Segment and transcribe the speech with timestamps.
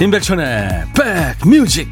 [0.00, 0.84] 임백천의
[1.42, 1.90] 백뮤직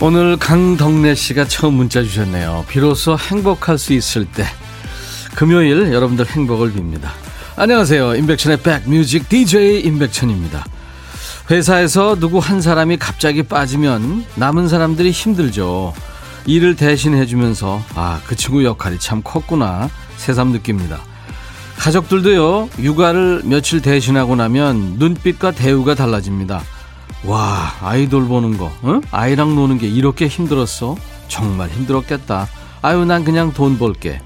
[0.00, 2.64] 오늘 강덕래 씨가 처음 문자 주셨네요.
[2.68, 4.44] 비로소 행복할 수 있을 때
[5.34, 7.25] 금요일 여러분들 행복을 빕니다.
[7.58, 8.16] 안녕하세요.
[8.16, 10.62] 임백천의 백뮤직 DJ 임백천입니다.
[11.50, 15.94] 회사에서 누구 한 사람이 갑자기 빠지면 남은 사람들이 힘들죠.
[16.44, 19.88] 일을 대신해 주면서 아, 그 친구 역할이 참 컸구나
[20.18, 20.98] 새삼 느낍니다.
[21.78, 22.68] 가족들도요.
[22.78, 26.62] 육아를 며칠 대신하고 나면 눈빛과 대우가 달라집니다.
[27.24, 29.00] 와, 아이돌 보는 거, 응?
[29.10, 30.94] 아이랑 노는 게 이렇게 힘들었어?
[31.28, 32.48] 정말 힘들었겠다.
[32.82, 34.20] 아유, 난 그냥 돈 벌게.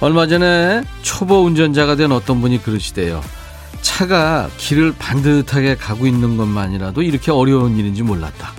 [0.00, 3.22] 얼마 전에 초보 운전자가 된 어떤 분이 그러시대요.
[3.82, 8.52] 차가 길을 반듯하게 가고 있는 것만이라도 이렇게 어려운 일인지 몰랐다.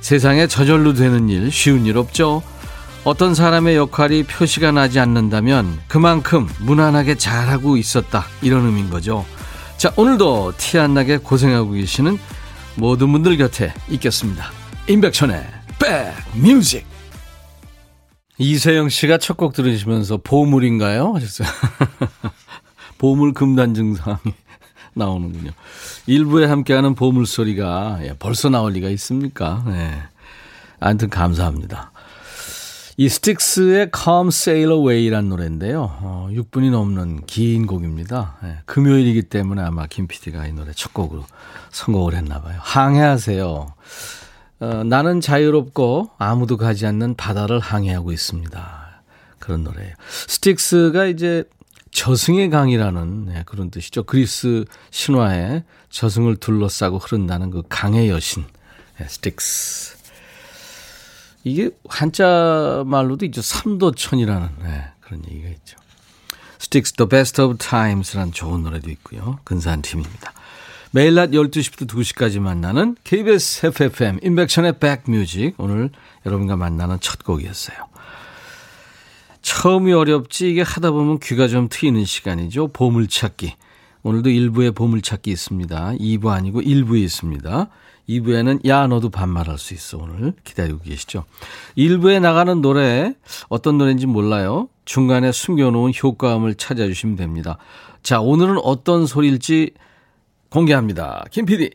[0.00, 2.42] 세상에 저절로 되는 일, 쉬운 일 없죠?
[3.04, 8.26] 어떤 사람의 역할이 표시가 나지 않는다면 그만큼 무난하게 잘하고 있었다.
[8.42, 9.24] 이런 의미인 거죠.
[9.76, 12.18] 자, 오늘도 티 안 나게 고생하고 계시는
[12.74, 14.50] 모든 분들 곁에 있겠습니다.
[14.88, 15.46] 임백천의
[15.78, 16.84] 백뮤직
[18.38, 21.14] 이세영 씨가 첫 곡 들으시면서 보물인가요?
[21.14, 21.48] 하셨어요.
[22.98, 24.18] 보물 금단 증상이
[24.94, 25.50] 나오는군요.
[26.06, 29.62] 일부에 함께하는 보물 소리가 예, 벌써 나올 리가 있습니까?
[29.66, 29.92] 네.
[30.80, 31.92] 아무튼 감사합니다.
[32.98, 35.82] 이 스틱스의 Come Sail Away라는 노래인데요.
[36.00, 38.36] 어, 6분이 넘는 긴 곡입니다.
[38.42, 41.24] 네, 금요일이기 때문에 아마 김 PD가 이 노래 첫 곡으로
[41.72, 42.56] 선곡을 했나 봐요.
[42.62, 43.66] 항해하세요.
[44.58, 49.02] 어, 나는 자유롭고 아무도 가지 않는 바다를 항해하고 있습니다.
[49.38, 49.94] 그런 노래예요.
[50.28, 51.44] 스틱스가 이제
[51.90, 54.02] 저승의 강이라는 네, 그런 뜻이죠.
[54.02, 58.44] 그리스 신화에 저승을 둘러싸고 흐른다는 그 강의 여신
[58.98, 59.96] 네, 스틱스.
[61.44, 63.40] 이게 한자 말로도 있죠.
[63.40, 65.78] 삼도천이라는 네, 그런 얘기가 있죠.
[66.58, 69.38] 스틱스 The Best of Times라는 좋은 노래도 있고요.
[69.44, 70.32] 근사한 팀입니다.
[70.92, 75.90] 매일 낮 12시부터 2시까지 만나는 KBS FFM 인백션의 백뮤직 오늘
[76.24, 77.76] 여러분과 만나는 첫 곡이었어요.
[79.42, 82.68] 처음이 어렵지 이게 하다 보면 귀가 좀 트이는 시간이죠.
[82.68, 83.54] 보물찾기.
[84.02, 85.92] 오늘도 1부에 보물찾기 있습니다.
[85.98, 87.68] 2부 아니고 1부에 있습니다.
[88.08, 91.24] 2부에는 야 너도 반말할 수 있어 오늘 기다리고 계시죠.
[91.76, 93.14] 1부에 나가는 노래
[93.48, 94.68] 어떤 노래인지 몰라요.
[94.84, 97.58] 중간에 숨겨놓은 효과음을 찾아주시면 됩니다.
[98.04, 99.72] 자 오늘은 어떤 소리일지
[100.50, 101.24] 공개합니다.
[101.30, 101.70] 김 PD.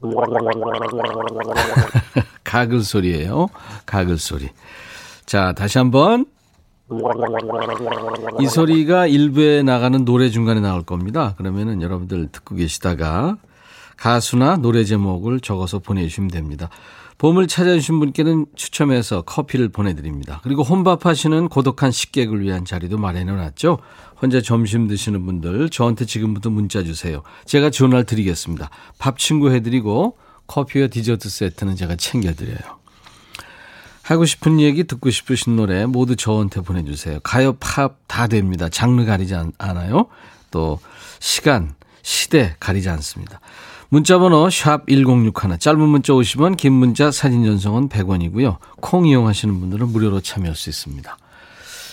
[2.44, 3.48] 가글 소리예요.
[3.86, 4.48] 가글 소리.
[5.26, 6.26] 자 다시 한번
[8.40, 11.34] 이 소리가 일부에 나가는 노래 중간에 나올 겁니다.
[11.36, 13.36] 그러면은 여러분들 듣고 계시다가
[13.96, 16.68] 가수나 노래 제목을 적어서 보내주시면 됩니다.
[17.20, 20.40] 봄을 찾아주신 분께는 추첨해서 커피를 보내드립니다.
[20.42, 23.78] 그리고 혼밥하시는 고독한 식객을 위한 자리도 마련해놨죠.
[24.22, 27.22] 혼자 점심 드시는 분들 저한테 지금부터 문자 주세요.
[27.44, 28.70] 제가 전화를 드리겠습니다.
[28.98, 30.16] 밥 친구 해드리고
[30.46, 32.78] 커피와 디저트 세트는 제가 챙겨드려요.
[34.00, 37.20] 하고 싶은 얘기 듣고 싶으신 노래 모두 저한테 보내주세요.
[37.20, 38.70] 가요, 팝 다 됩니다.
[38.70, 40.06] 장르 가리지 않아요.
[40.50, 40.80] 또
[41.18, 43.40] 시간, 시대 가리지 않습니다.
[43.92, 48.58] 문자번호 샵 1061, 짧은 문자 50원, 긴 문자 사진 전송은 100원이고요.
[48.80, 51.16] 콩 이용하시는 분들은 무료로 참여할 수 있습니다.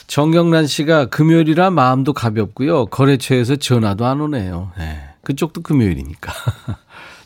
[0.05, 2.85] 정경란 씨가 금요일이라 마음도 가볍고요.
[2.85, 4.71] 거래처에서 전화도 안 오네요.
[4.77, 6.31] 네, 그쪽도 금요일이니까.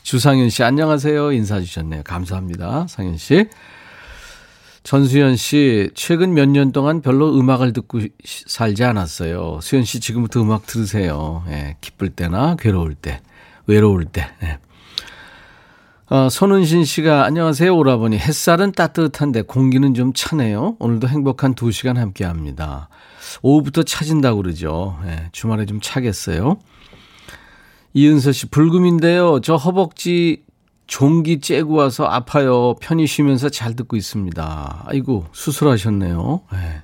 [0.02, 1.32] 주상현 씨 안녕하세요.
[1.32, 2.02] 인사 주셨네요.
[2.04, 2.86] 감사합니다.
[2.88, 3.46] 상현 씨.
[4.84, 9.60] 전수현 씨, 최근 몇 년 동안 별로 음악을 듣고 살지 않았어요.
[9.62, 11.44] 수현 씨 지금부터 음악 들으세요.
[11.50, 13.20] 예, 기쁠 때나 괴로울 때.
[13.66, 14.26] 외로울 때.
[14.40, 14.58] 네.
[16.10, 20.76] 어, 손은신 씨가 안녕하세요 오라버니 햇살은 따뜻한데 공기는 좀 차네요.
[20.78, 22.88] 오늘도 행복한 두 시간 함께 합니다.
[23.40, 24.98] 오후부터 차진다고 그러죠.
[25.04, 26.58] 네, 주말에 좀 차겠어요.
[27.94, 29.40] 이은서 씨 불금인데요.
[29.40, 30.44] 저 허벅지
[30.86, 32.74] 종기 째고 와서 아파요.
[32.80, 34.84] 편히 쉬면서 잘 듣고 있습니다.
[34.86, 36.42] 아이고 수술하셨네요.
[36.52, 36.82] 네.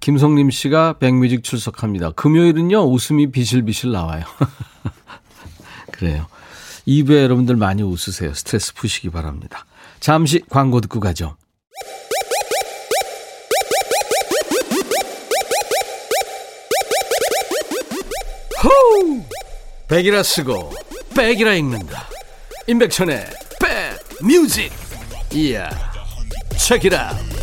[0.00, 2.10] 김성림 씨가 백뮤직 출석합니다.
[2.12, 4.24] 금요일은요 웃음이 비실비실 나와요.
[5.98, 6.26] 그래요.
[6.86, 8.32] 2부에 여러분들 많이 웃으세요.
[8.32, 9.66] 스트레스 푸시기 바랍니다.
[10.00, 11.36] 잠시 광고 듣고 가죠.
[18.62, 19.22] 호우!
[19.88, 20.72] 백이라 쓰고
[21.16, 22.08] 백이라 읽는다.
[22.66, 23.26] 임백천의
[23.60, 24.72] 백 뮤직.
[25.32, 25.68] 이야.
[26.56, 27.37] Check it out.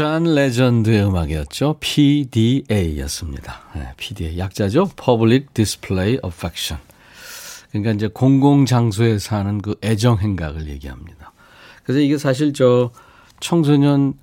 [0.00, 1.76] 존 레전드의 음악이었죠.
[1.78, 3.60] PDA였습니다.
[3.74, 4.88] 네, PDA 약자죠.
[4.96, 6.82] Public Display Affection.
[7.68, 11.34] 그러니까 이제 공공 장소에 사는 그 애정 행각을 얘기합니다.
[11.84, 12.92] 그래서 이게 사실 저
[13.40, 14.14] 청소년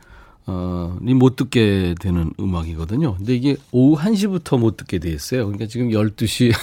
[0.47, 3.15] 어이 못 듣게 되는 음악이거든요.
[3.18, 5.45] 근데 이게 오후 1시부터 못 듣게 돼 있어요.
[5.45, 6.53] 그러니까 지금 12시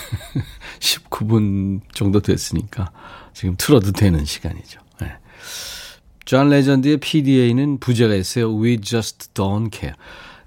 [0.81, 2.91] 19분 정도 됐으니까
[3.33, 4.84] 지금 틀어도 되는 시간이죠.
[6.25, 6.37] 네.
[6.37, 8.55] 존 레전드의 PDA는 부제가 있어요.
[8.57, 9.95] We just don't care.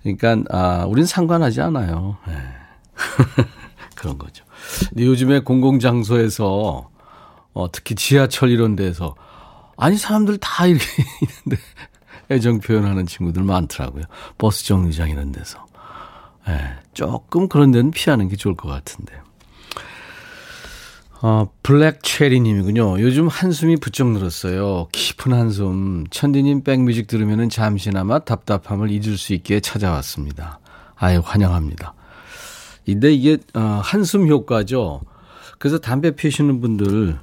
[0.01, 2.17] 그러니까 아, 우린 상관하지 않아요.
[2.27, 2.33] 네.
[3.95, 4.43] 그런 거죠.
[4.89, 6.89] 근데 요즘에 공공장소에서
[7.53, 9.15] 어, 특히 지하철 이런 데서
[9.77, 10.85] 아니 사람들 다 이렇게
[11.21, 11.61] 있는데
[12.29, 14.05] 애정 표현하는 친구들 많더라고요.
[14.37, 15.65] 버스 정류장 이런 데서.
[16.47, 19.26] 네, 조금 그런 데는 피하는 게 좋을 것 같은데요.
[21.21, 22.99] 어, 블랙 체리님이군요.
[23.01, 24.87] 요즘 한숨이 부쩍 늘었어요.
[24.91, 26.05] 깊은 한숨.
[26.11, 30.59] 천디님 백뮤직 들으면 잠시나마 답답함을 잊을 수 있게 찾아왔습니다.
[30.95, 31.93] 아유, 환영합니다.
[32.85, 35.01] 근데 이게, 어, 한숨 효과죠.
[35.57, 37.17] 그래서 담배 피시는 분들,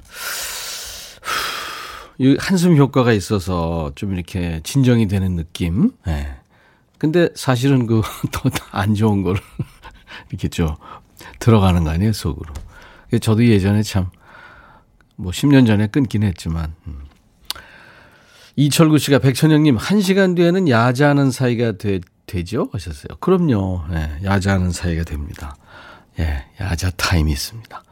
[2.17, 5.91] 이 한숨 효과가 있어서 좀 이렇게 진정이 되는 느낌.
[6.07, 6.11] 예.
[6.11, 6.35] 네.
[6.97, 8.01] 근데 사실은 그
[8.31, 9.41] 더 안 좋은 거를
[10.29, 10.69] 이렇게 좀
[11.39, 12.53] 들어가는 거 아니에요, 속으로.
[13.21, 14.09] 저도 예전에 참,
[15.15, 17.05] 뭐 10년 전에 끊긴 했지만, 음.
[18.55, 22.69] 이철구 씨가 백천영님, 한 시간 뒤에는 야자하는 사이가 되, 되죠?
[22.71, 23.17] 하셨어요.
[23.19, 23.83] 그럼요.
[23.93, 25.55] 예, 야자하는 사이가 됩니다.
[26.19, 27.83] 예, 야자 타임이 있습니다.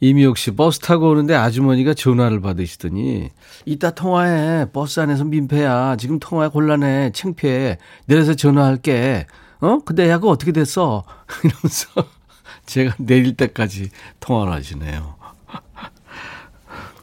[0.00, 3.30] 이미옥 씨, 버스 타고 오는데 아주머니가 전화를 받으시더니,
[3.64, 4.66] 이따 통화해.
[4.72, 5.96] 버스 안에서 민폐야.
[5.96, 7.12] 지금 통화 곤란해.
[7.12, 7.78] 창피해.
[8.06, 9.26] 내려서 전화할게.
[9.60, 9.78] 어?
[9.84, 11.04] 근데 야가 어떻게 됐어?
[11.42, 12.15] 이러면서
[12.66, 13.90] 제가 내릴 때까지
[14.20, 15.16] 통화를 하시네요.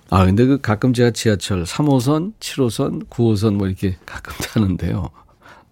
[0.09, 5.09] 아, 근데 그 가끔 제가 지하철 3호선, 7호선, 9호선 뭐 이렇게 가끔 타는데요.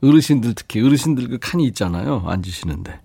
[0.04, 2.24] 어르신들 특히 어르신들 그 칸이 있잖아요.
[2.26, 3.00] 앉으시는데.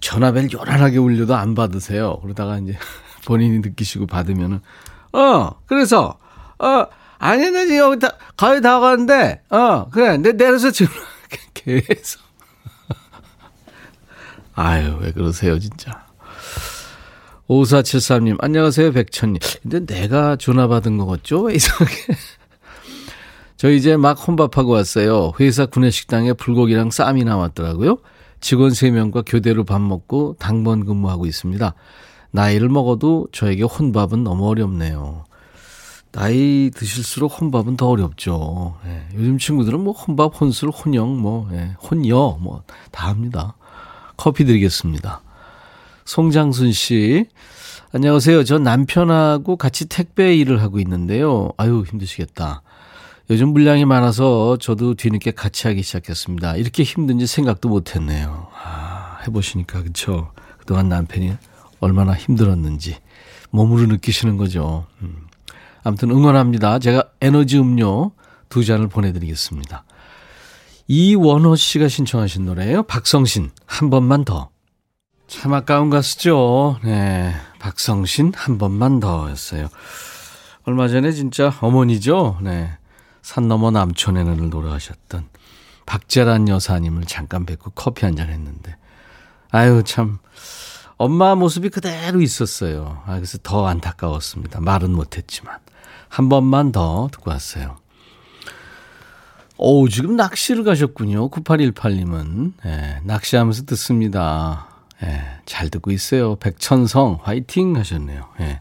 [0.00, 2.18] 전화벨 요란하게 울려도 안 받으세요.
[2.20, 2.76] 그러다가 이제
[3.26, 4.60] 본인이 느끼시고 받으면은
[5.12, 6.18] 어 그래서
[6.58, 6.86] 어
[7.18, 10.92] 아니 나 지금 여기 다 거의 다 가는데 어 그래 내 내려서 전화
[11.54, 12.27] 계속
[14.60, 16.04] 아유, 왜 그러세요, 진짜.
[17.48, 19.38] 5473님, 안녕하세요, 백천님.
[19.62, 21.42] 근데 내가 전화 받은 거 같죠?
[21.42, 21.94] 왜 이상하게.
[23.56, 25.30] 저 이제 막 혼밥하고 왔어요.
[25.38, 27.98] 회사 구내식당에 불고기랑 쌈이 나왔더라고요.
[28.40, 31.74] 직원 3명과 교대로 밥 먹고 당번 근무하고 있습니다.
[32.32, 35.24] 나이를 먹어도 저에게 혼밥은 너무 어렵네요.
[36.10, 38.76] 나이 드실수록 혼밥은 더 어렵죠.
[38.86, 43.54] 예, 요즘 친구들은 뭐 혼밥, 혼술, 혼영, 뭐, 예, 혼여, 뭐, 다 합니다.
[44.18, 45.22] 커피 드리겠습니다.
[46.04, 47.26] 송장순 씨.
[47.94, 48.44] 안녕하세요.
[48.44, 51.52] 저 남편하고 같이 택배 일을 하고 있는데요.
[51.56, 52.62] 아유, 힘드시겠다.
[53.30, 56.56] 요즘 물량이 많아서 저도 뒤늦게 같이 하기 시작했습니다.
[56.56, 58.48] 이렇게 힘든지 생각도 못 했네요.
[58.62, 60.32] 아, 해보시니까, 그쵸.
[60.58, 61.34] 그동안 남편이
[61.80, 62.96] 얼마나 힘들었는지
[63.50, 64.86] 몸으로 느끼시는 거죠.
[65.00, 65.28] 음.
[65.84, 66.80] 아무튼 응원합니다.
[66.80, 68.10] 제가 에너지 음료
[68.48, 69.84] 두 잔을 보내드리겠습니다.
[70.88, 72.82] 이원호 씨가 신청하신 노래예요.
[72.84, 74.48] 박성신 한 번만 더.
[75.26, 76.78] 참 아까운 가수죠.
[76.82, 79.68] 네, 박성신 한 번만 더였어요.
[80.64, 82.38] 얼마 전에 진짜 어머니죠.
[82.40, 82.70] 네,
[83.20, 85.28] 산 너머 남촌에는 노래하셨던
[85.84, 88.76] 박재란 여사님을 잠깐 뵙고 커피 한 잔 했는데,
[89.50, 90.18] 아유 참
[90.96, 93.02] 엄마 모습이 그대로 있었어요.
[93.06, 94.60] 아, 그래서 더 안타까웠습니다.
[94.60, 95.58] 말은 못했지만
[96.08, 97.76] 한 번만 더 듣고 왔어요.
[99.58, 101.30] 오, 지금 낚시를 가셨군요.
[101.30, 102.52] 9818님은.
[102.64, 104.68] 예, 낚시하면서 듣습니다.
[105.02, 106.36] 예, 잘 듣고 있어요.
[106.36, 108.24] 백천성, 화이팅 하셨네요.
[108.40, 108.60] 예.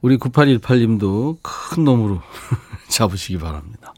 [0.00, 2.20] 우리 9818님도 큰 놈으로
[2.90, 3.94] 잡으시기 바랍니다.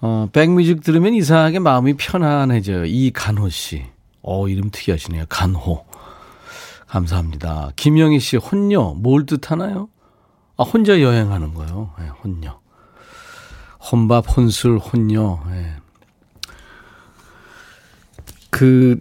[0.00, 2.86] 어, 백뮤직 들으면 이상하게 마음이 편안해져요.
[2.86, 3.84] 이간호 씨.
[4.22, 5.26] 어, 이름 특이하시네요.
[5.28, 5.84] 간호.
[6.86, 7.72] 감사합니다.
[7.76, 9.88] 김영희 씨, 혼녀, 뭘 뜻하나요?
[10.56, 11.92] 아, 혼자 여행하는 거요.
[12.00, 12.63] 예, 혼녀.
[13.90, 15.40] 혼밥, 혼술, 혼녀.
[15.50, 15.74] 예.
[18.50, 19.00] 그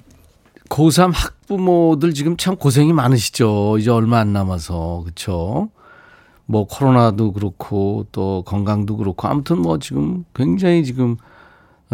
[0.69, 3.77] 고3 학부모들 지금 참 고생이 많으시죠.
[3.77, 5.01] 이제 얼마 안 남아서.
[5.03, 5.69] 그렇죠?
[6.45, 11.17] 뭐 코로나도 그렇고 또 건강도 그렇고 아무튼 뭐 지금 굉장히 지금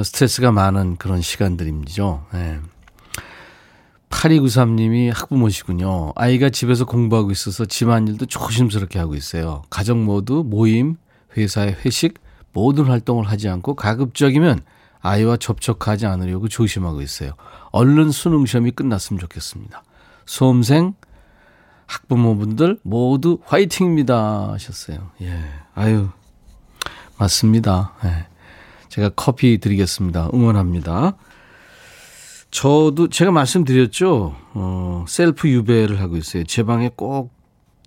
[0.02, 2.26] 스트레스가 많은 그런 시간들이죠.
[2.36, 2.60] 예.
[4.10, 6.14] 8293님이 학부모시군요.
[6.16, 9.62] 아이가 집에서 공부하고 있어서 집안일도 조심스럽게 하고 있어요.
[9.70, 10.98] 가족 모두 모임,
[11.38, 12.16] 회사의 회식,
[12.54, 14.62] 모든 활동을 하지 않고 가급적이면
[15.02, 17.34] 아이와 접촉하지 않으려고 조심하고 있어요.
[17.72, 19.84] 얼른 수능 시험이 끝났으면 좋겠습니다.
[20.26, 20.94] 수험생
[21.86, 25.12] 학부모분들 모두 화이팅입니다 하셨어요.
[25.22, 25.40] 예.
[25.74, 26.10] 아유.
[27.18, 27.94] 맞습니다.
[28.06, 28.28] 예.
[28.90, 30.30] 제가 커피 드리겠습니다.
[30.34, 31.16] 응원합니다.
[32.52, 34.36] 저도 제가 말씀드렸죠.
[34.54, 36.44] 어, 셀프 유배를 하고 있어요.
[36.44, 37.40] 제 방에 꼭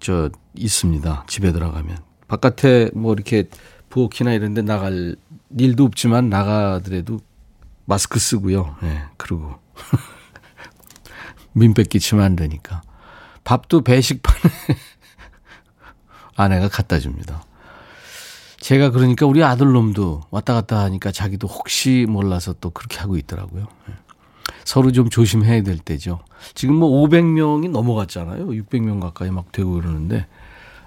[0.02, 1.25] 저 있습니다.
[1.28, 1.97] 집에 들어가면.
[2.26, 3.49] 바깥에 뭐 이렇게
[3.92, 5.16] 부엌이나 이런 데 나갈
[5.54, 7.20] 일도 없지만 나가더라도
[7.84, 8.75] 마스크 쓰고요.
[8.82, 8.87] 예.
[8.87, 9.56] 네, 그리고
[11.52, 12.80] 민폐 끼치면 안 되니까.
[13.44, 14.54] 밥도 배식판에
[16.37, 17.44] 아내가 갖다 줍니다.
[18.61, 23.66] 제가 그러니까 우리 아들놈도 왔다 갔다 하니까 자기도 혹시 몰라서 또 그렇게 하고 있더라고요.
[23.90, 23.94] 예.
[24.64, 26.20] 서로 좀 조심해야 될 때죠.
[26.54, 28.46] 지금 뭐 500명이 넘어갔잖아요.
[28.46, 30.26] 600명 가까이 막 되고 그러는데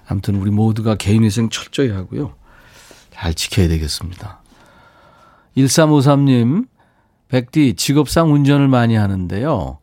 [0.08, 2.34] 아무튼 우리 모두가 개인위생 철저히 하고요.
[3.16, 4.40] 잘 지켜야 되겠습니다.
[5.56, 6.66] 1353님,
[7.28, 9.78] 백디 직업상 운전을 많이 하는데요.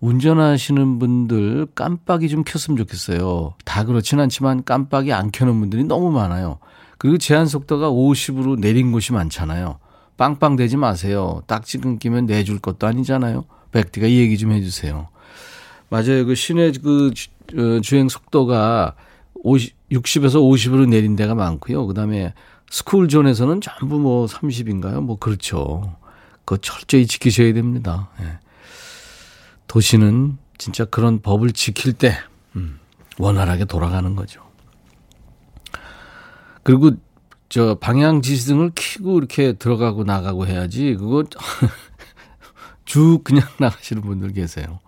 [0.00, 3.54] 운전하시는 분들 깜빡이 좀 켰으면 좋겠어요.
[3.64, 6.58] 다 그렇진 않지만 깜빡이 안 켜는 분들이 너무 많아요.
[6.98, 9.78] 그리고 제한 속도가 50으로 내린 곳이 많잖아요.
[10.16, 11.42] 빵빵 대지 마세요.
[11.46, 13.44] 딱지 끊기면 내줄 것도 아니잖아요.
[13.72, 15.08] 백디가 이 얘기 좀 해주세요.
[15.90, 16.26] 맞아요.
[16.26, 17.12] 그 시내 그
[17.56, 18.94] 어, 주행 속도가
[19.42, 21.86] 50, 60에서 50으로 내린 데가 많고요.
[21.86, 22.34] 그 다음에
[22.74, 25.00] 스쿨존에서는 전부 뭐 30인가요?
[25.00, 25.94] 뭐 그렇죠.
[26.44, 28.10] 그거 철저히 지키셔야 됩니다.
[28.20, 28.40] 예.
[29.68, 32.16] 도시는 진짜 그런 법을 지킬 때,
[32.56, 32.80] 음,
[33.16, 34.42] 원활하게 돌아가는 거죠.
[36.64, 36.90] 그리고
[37.48, 41.22] 저 방향 지시등을 켜고 이렇게 들어가고 나가고 해야지 그거
[42.86, 44.80] 쭉 그냥 나가시는 분들 계세요.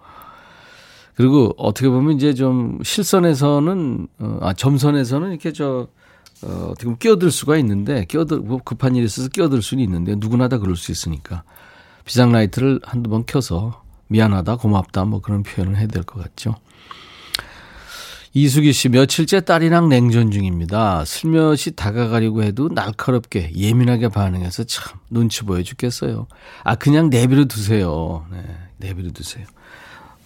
[1.14, 5.86] 그리고 어떻게 보면 이제 좀 실선에서는 어, 아 점선에서는 이렇게 저
[6.42, 10.48] 어, 어떻게 보면 끼어들 수가 있는데 끼어들 뭐 급한 일이 있어서 끼어들 수는 있는데 누구나
[10.48, 11.42] 다 그럴 수 있으니까
[12.04, 16.54] 비상 라이트를 한두 번 켜서 미안하다 고맙다 뭐 그런 표현을 해야 될 것 같죠.
[18.32, 21.06] 이수기 씨, 며칠째 딸이랑 냉전 중입니다.
[21.06, 26.26] 슬며시 다가가려고 해도 날카롭게 예민하게 반응해서 참 눈치 보여 죽겠어요.
[26.62, 28.26] 아, 그냥 내비로 두세요.
[28.30, 28.44] 네,
[28.76, 29.46] 내비로 두세요.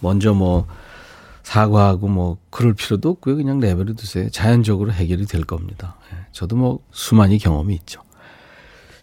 [0.01, 0.67] 먼저 뭐
[1.51, 3.35] 사과하고 뭐 그럴 필요도 없고요.
[3.35, 4.29] 그냥 내버려 두세요.
[4.29, 5.97] 자연적으로 해결이 될 겁니다.
[6.09, 8.01] 네, 저도 뭐 수많이 경험이 있죠.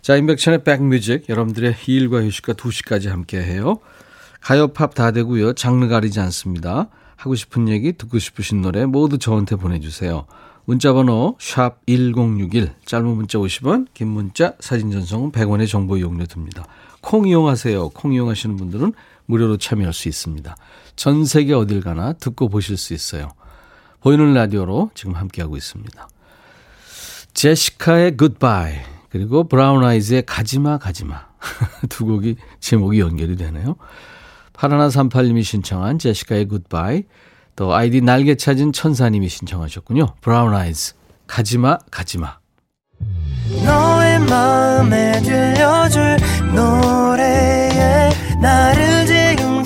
[0.01, 3.81] 자, 인백천의 백뮤직 여러분들의 일과 휴식과 2시까지 함께 해요.
[4.41, 5.53] 가요 팝 다 되고요.
[5.53, 6.89] 장르 가리지 않습니다.
[7.17, 10.25] 하고 싶은 얘기, 듣고 싶으신 노래 모두 저한테 보내 주세요.
[10.65, 16.65] 문자 번호 샵 1061, 짧은 문자 50원, 긴 문자, 사진 전송은 100원의 정보 이용료 듭니다.
[17.03, 17.91] 콩 이용하세요.
[17.91, 18.95] 콩 이용하시는 분들은
[19.27, 20.57] 무료로 참여할 수 있습니다.
[20.99, 23.31] 전 세계 어딜 가나 듣고 보실 수 있어요.
[24.01, 26.09] 보이는 라디오로 지금 함께하고 있습니다.
[27.35, 31.25] 제시카의 Goodbye 그리고 브라운 아이즈의 가지마 가지마
[31.89, 33.77] 두 곡이 제목이 연결이 되네요.
[34.53, 37.05] 파라나 38님이 신청한 제시카의 Goodbye
[37.55, 40.15] 또 아이디 날개 찾은 천사님이 신청하셨군요.
[40.21, 40.95] 브라운 아이즈
[41.29, 42.39] 가지마 가지마
[43.65, 46.17] 너의 마음에 들려줄
[46.53, 48.11] 노래에
[48.43, 49.28] 나를 지금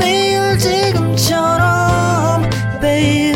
[0.00, 2.42] 매일 지금처럼
[2.80, 3.34] baby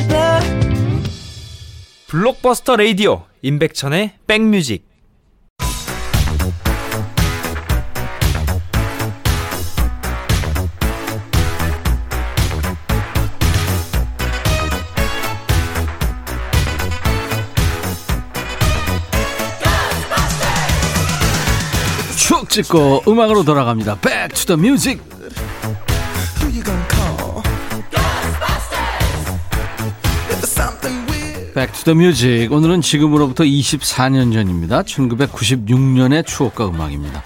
[2.08, 4.94] 블록버스터 레이디오 임백천의 백뮤직
[22.54, 23.96] 찍고 음악으로 돌아갑니다.
[24.00, 25.02] Back to the music.
[31.96, 32.52] Music.
[32.52, 34.82] 오늘은 지금으로부터 24년 전입니다.
[34.82, 37.22] 1996년의 추억과 음악입니다.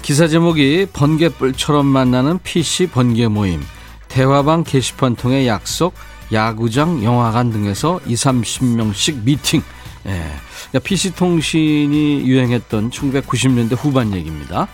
[0.00, 3.60] 기사 제목이 번개불처럼 만나는 PC 번개 모임,
[4.08, 5.92] 대화방 게시판 통해 약속,
[6.32, 9.62] 야구장, 영화관 등에서 2, 30명씩 미팅.
[10.06, 10.78] 예.
[10.78, 14.66] PC통신이 유행했던 1990년대 후반 얘기입니다.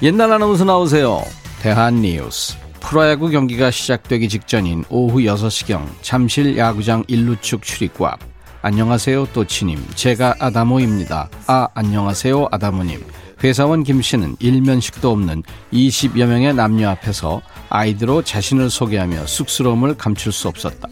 [0.00, 1.22] 옛날 아나운서 나오세요.
[1.60, 2.59] 대한 뉴스.
[2.80, 8.18] 프로야구 경기가 시작되기 직전인 오후 6시경 잠실 야구장 일루축 출입구 앞.
[8.62, 9.78] 안녕하세요 또치님.
[9.94, 11.28] 제가 아다모입니다.
[11.46, 13.02] 아 안녕하세요 아다모님.
[13.42, 15.42] 회사원 김 씨는 일면식도 없는
[15.72, 20.88] 20여 명의 남녀 앞에서 아이디로 자신을 소개하며 쑥스러움을 감출 수 없었다.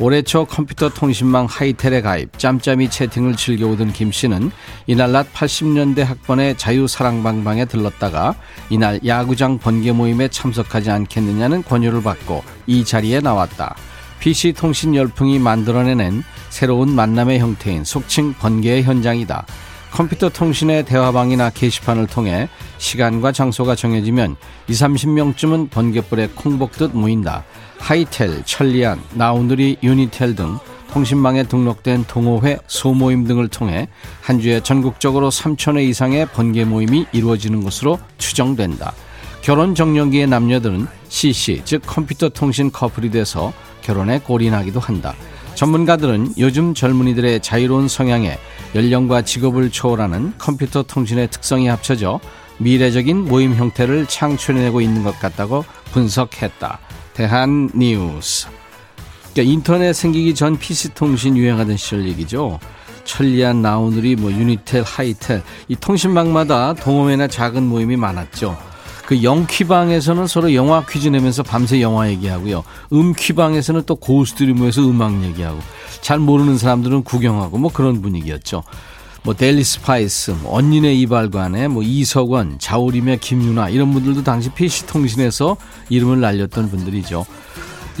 [0.00, 4.50] 올해 초 컴퓨터 통신망 하이텔에 가입, 짬짬이 채팅을 즐겨오던 김 씨는
[4.88, 8.34] 이날 낮 80년대 학번의 자유사랑방방에 들렀다가
[8.70, 13.76] 이날 야구장 번개 모임에 참석하지 않겠느냐는 권유를 받고 이 자리에 나왔다.
[14.18, 19.46] PC 통신 열풍이 만들어내는 새로운 만남의 형태인 속칭 번개의 현장이다.
[19.94, 22.48] 컴퓨터 통신의 대화방이나 게시판을 통해
[22.78, 24.34] 시간과 장소가 정해지면
[24.66, 27.44] 2, 30명쯤은 번개불에 콩복듯 모인다.
[27.78, 30.58] 하이텔, 천리안, 나우누리, 유니텔 등
[30.90, 33.86] 통신망에 등록된 동호회, 소모임 등을 통해
[34.20, 38.94] 한 주에 전국적으로 3천회 이상의 번개 모임이 이루어지는 것으로 추정된다.
[39.42, 45.14] 결혼 정년기의 남녀들은 CC, 즉 컴퓨터 통신 커플이 돼서 결혼에 골인하기도 한다.
[45.54, 48.38] 전문가들은 요즘 젊은이들의 자유로운 성향에
[48.74, 52.20] 연령과 직업을 초월하는 컴퓨터 통신의 특성이 합쳐져
[52.58, 56.78] 미래적인 모임 형태를 창출해내고 있는 것 같다고 분석했다.
[57.14, 58.48] 대한 뉴스.
[59.32, 62.58] 그러니까 인터넷 생기기 전 PC 통신 유행하던 시절 얘기죠.
[63.04, 68.73] 천리안, 나우누리, 뭐 유니텔, 하이텔 이 통신망마다 동호회나 작은 모임이 많았죠.
[69.06, 72.64] 그 영퀴방에서는 서로 영화 퀴즈 내면서 밤새 영화 얘기하고요.
[72.92, 75.58] 음퀴방에서는 또 고수들이 모여서 음악 얘기하고
[76.00, 78.62] 잘 모르는 사람들은 구경하고 뭐 그런 분위기였죠.
[79.22, 85.56] 뭐 델리 스파이스, 뭐 언니네 이발관에 뭐 이석원, 자우림의 김윤아 이런 분들도 당시 PC 통신에서
[85.88, 87.24] 이름을 날렸던 분들이죠.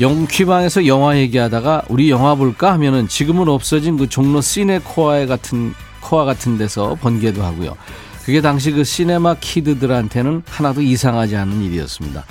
[0.00, 6.24] 영퀴방에서 영화 얘기하다가 우리 영화 볼까 하면은 지금은 없어진 그 종로 시네 코아에 같은 코아
[6.24, 7.76] 같은 데서 번개도 하고요.
[8.24, 12.24] 그게 당시 그 시네마 키드들한테는 하나도 이상하지 않은 일이었습니다.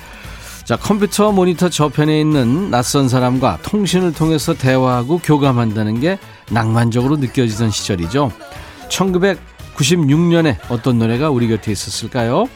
[0.63, 6.17] 자, 컴퓨터 모니터 저편에 있는 낯선 사람과 통신을 통해서 대화하고 교감한다는 게
[6.49, 8.31] 낭만적으로 느껴지던 시절이죠.
[8.89, 12.47] 1996년에 어떤 노래가 우리 곁에 있었을까요?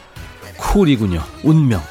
[0.56, 1.22] 쿨이군요.
[1.44, 1.82] 운명.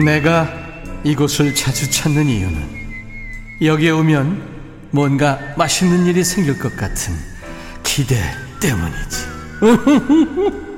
[0.00, 0.48] 내가
[1.04, 2.82] 이곳을 자주 찾는 이유는
[3.60, 4.52] 여기에 오면
[4.90, 7.14] 뭔가 맛있는 일이 생길 것 같은
[7.82, 8.16] 기대
[8.60, 9.32] 때문이지.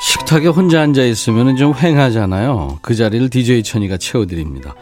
[0.00, 2.78] 식탁에 혼자 앉아 있으면 좀 횡하잖아요.
[2.80, 4.74] 그 자리를 DJ 천이가 채워드립니다.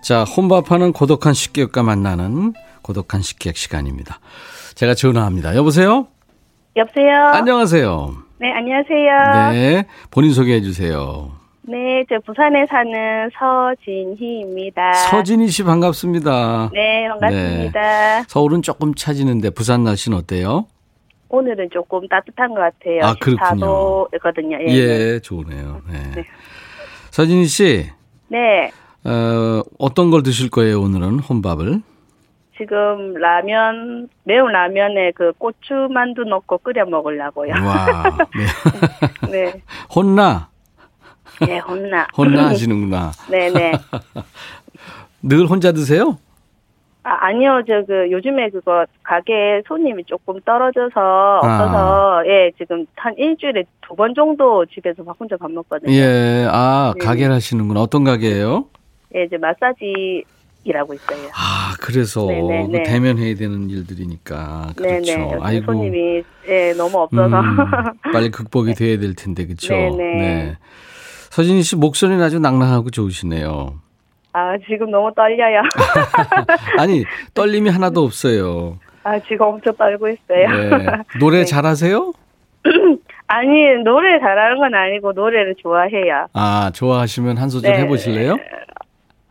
[0.00, 2.54] 자, 혼밥하는 고독한 식객과 만나는
[2.88, 4.18] 고독한 식객 시간입니다.
[4.74, 5.54] 제가 전화합니다.
[5.56, 6.08] 여보세요?
[6.74, 7.26] 여보세요?
[7.34, 8.14] 안녕하세요.
[8.38, 9.52] 네, 안녕하세요.
[9.52, 11.32] 네, 본인 소개해 주세요.
[11.60, 14.94] 네, 저 부산에 사는 서진희입니다.
[15.10, 16.70] 서진희 씨 반갑습니다.
[16.72, 17.80] 네, 반갑습니다.
[17.80, 18.24] 네.
[18.26, 20.66] 서울은 조금 차지는데 부산 날씨는 어때요?
[21.28, 23.00] 오늘은 조금 따뜻한 것 같아요.
[23.02, 24.08] 아, 그렇군요.
[24.08, 24.66] 14도거든요.
[24.66, 25.82] 예, 예 좋으네요.
[25.90, 26.10] 네.
[26.14, 26.24] 네.
[27.10, 27.90] 서진희 씨.
[28.28, 28.70] 네.
[29.04, 31.82] 어, 어떤 걸 드실 거예요, 오늘은 혼밥을?
[32.58, 37.52] 지금 라면 매운 라면에 그 고추 만두 넣고 끓여 먹으려고요.
[37.52, 37.86] 와.
[39.30, 39.30] 네.
[39.52, 39.62] 네.
[39.94, 40.48] 혼나.
[41.46, 42.06] 네, 혼나.
[42.16, 43.12] 혼나 하시는구나.
[43.30, 43.72] 네, 네.
[45.22, 46.18] 늘 혼자 드세요?
[47.04, 47.62] 아, 아니요.
[47.66, 52.26] 저 그 요즘에 그거 가게 손님이 조금 떨어져서 없어서 아.
[52.26, 55.90] 예, 지금 한 일주일에 두 번 정도 집에서 혼자 밥 먹거든요.
[55.92, 56.46] 예.
[56.50, 57.04] 아, 네.
[57.06, 57.80] 가게를 하시는구나.
[57.80, 58.66] 어떤 가게예요?
[59.14, 60.24] 예, 이제 마사지
[60.64, 61.28] 일하고 있어요.
[61.34, 65.12] 아, 그래서 그 대면해야 되는 일들이니까 그렇죠.
[65.16, 65.36] 네네.
[65.40, 67.56] 아이고 손님이 예, 너무 없어서 음,
[68.12, 68.74] 빨리 극복이 네.
[68.74, 69.74] 돼야 될 텐데 그렇죠.
[69.74, 70.56] 네.
[71.30, 73.74] 서진희 씨 목소리는 아주 낭낭하고 좋으시네요.
[74.32, 75.62] 아, 지금 너무 떨려요.
[76.78, 78.78] 아니, 떨림이 하나도 없어요.
[79.02, 80.48] 아, 지금 엄청 떨고 있어요.
[80.78, 80.86] 네.
[81.18, 81.44] 노래 네.
[81.44, 82.12] 잘하세요?
[83.26, 83.50] 아니,
[83.84, 86.26] 노래 잘하는 건 아니고 노래를 좋아해요.
[86.34, 87.78] 아, 좋아하시면 한 소절 네.
[87.80, 88.36] 해보실래요?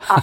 [0.10, 0.16] 아,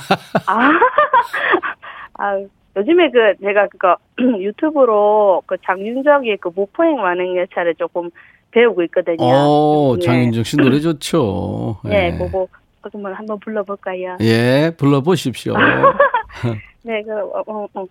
[0.46, 0.70] 아,
[2.18, 2.38] 아,
[2.76, 3.96] 요즘에 그 제가 그거
[4.40, 8.10] 유튜브로 그 장윤정의 그 목포행 완행 열차를 조금
[8.50, 9.16] 배우고 있거든요.
[9.20, 10.00] 어, 네.
[10.06, 11.78] 장윤정 씨 노래 좋죠.
[11.84, 12.46] 네, 네 그거
[12.80, 14.18] 그러면 한번 불러볼까요?
[14.20, 15.54] 예, 불러보십시오.
[16.82, 17.86] 네, 그 어, 어, 어.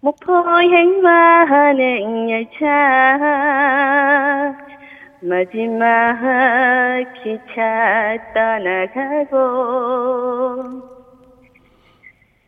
[0.00, 2.66] 목포행 완행 열차
[5.20, 6.14] 마지막
[7.20, 9.38] 기차 떠나가고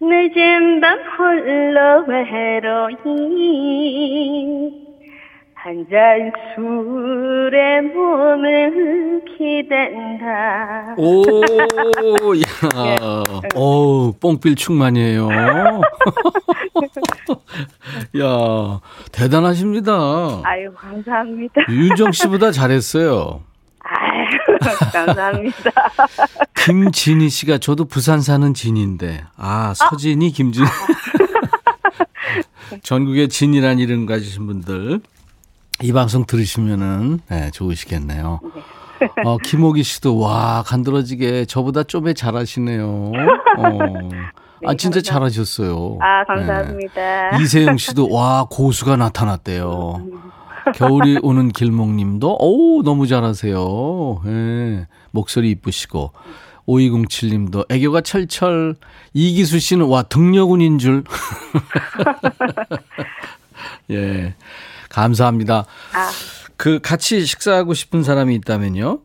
[0.00, 2.96] 늦은 밤 홀로 외로이
[5.54, 10.94] 한 잔 술에 몸을 기댄다.
[10.96, 11.22] 오,
[12.36, 12.42] 야,
[13.54, 15.28] 오, 뽕필 충만이에요.
[18.20, 18.80] 야,
[19.12, 19.92] 대단하십니다.
[20.44, 21.60] 아유, 감사합니다.
[21.68, 23.42] 윤정 씨보다 잘했어요.
[23.80, 24.38] 아유,
[24.92, 25.70] 감사합니다.
[26.54, 30.64] 김진희 씨가 저도 부산 사는 진인데, 아, 서진이 김진.
[32.82, 35.00] 전국에 진이란 이름 가지신 분들,
[35.82, 38.40] 이 방송 들으시면은, 네, 좋으시겠네요.
[39.24, 43.12] 어, 김호기 씨도, 와, 간드러지게 저보다 좀에 잘하시네요.
[43.58, 43.78] 어.
[44.66, 45.96] 아, 진짜 잘하셨어요.
[46.00, 47.30] 아, 감사합니다.
[47.30, 47.42] 네.
[47.42, 50.04] 이세영 씨도, 와, 고수가 나타났대요.
[50.74, 54.22] 겨울이 오는 길목님도, 오, 너무 잘하세요.
[54.26, 56.12] 예, 목소리 이쁘시고.
[56.66, 58.76] 5207님도 애교가 철철.
[59.12, 61.04] 이기수 씨는 와 등려군인 줄.
[63.90, 64.35] 예,
[64.88, 65.66] 감사합니다.
[65.92, 66.11] 아,
[66.56, 69.00] 그 같이 식사하고 싶은 사람이 있다면요?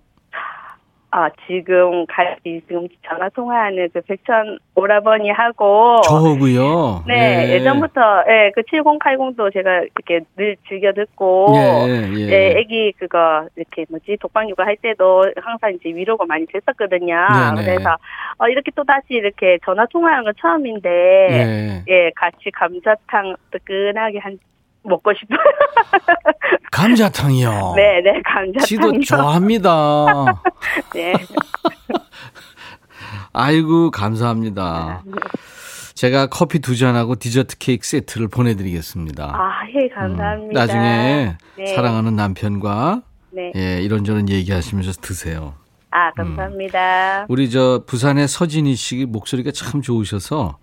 [1.17, 7.06] 아, 지금 같이 지금 전화 통화하는 그 백천 오라버니 하고 저하고요.
[7.08, 7.63] 네, 예.
[7.63, 12.30] 전부터 예, 그 7080도 제가 이렇게 늘 즐겨 듣고 예, 예.
[12.30, 17.15] 예, 애기 그거 이렇게 뭐지 독방 육아 할 때도 항상 이제 위로가 많이 됐었거든요.
[17.15, 17.63] 네 네.
[17.63, 17.95] 그래서
[18.38, 21.84] 어 이렇게 또 다시 이렇게 전화 통화하는 건 처음인데 예.
[21.88, 24.38] 예, 같이 감자탕 뜨끈하게 한
[24.86, 25.38] 먹고 싶어요.
[26.71, 27.74] 감자탕이요.
[27.76, 28.65] 네, 네, 감자탕.
[28.65, 30.26] 지도 좋아합니다.
[30.93, 31.13] 네.
[33.34, 35.04] 아이고 감사합니다.
[35.93, 39.26] 제가 커피 두 잔하고 디저트 케이크 세트를 보내드리겠습니다.
[39.34, 40.34] 아, 예, 감사합니다.
[40.34, 41.65] 음, 나중에 네.
[41.74, 43.52] 사랑하는 남편과 네.
[43.56, 45.54] 예, 이런저런 얘기하시면서 드세요.
[45.91, 47.26] 아, 감사합니다.
[47.30, 50.58] 우리 저 부산의 서진희 씨 목소리가 참 좋으셔서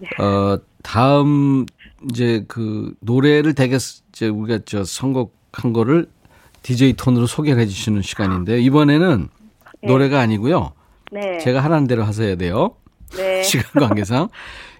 [0.00, 0.22] 네.
[0.22, 1.64] 어 다음
[2.10, 6.06] 이제 그 노래를 되게 이제 우리가 저 선곡한 거를
[6.62, 9.28] DJ 톤으로 소개를 해주시는 시간인데 이번에는
[9.82, 10.72] 노래가 아니고요.
[11.10, 11.38] 네.
[11.38, 12.76] 제가 하라는 대로 하셔야 돼요.
[13.16, 13.42] 네.
[13.42, 14.28] 시간 관계상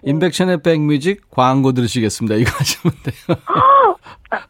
[0.03, 2.35] 인백션의 백뮤직 광고 들으시겠습니다.
[2.35, 3.37] 이거 하시면 돼요.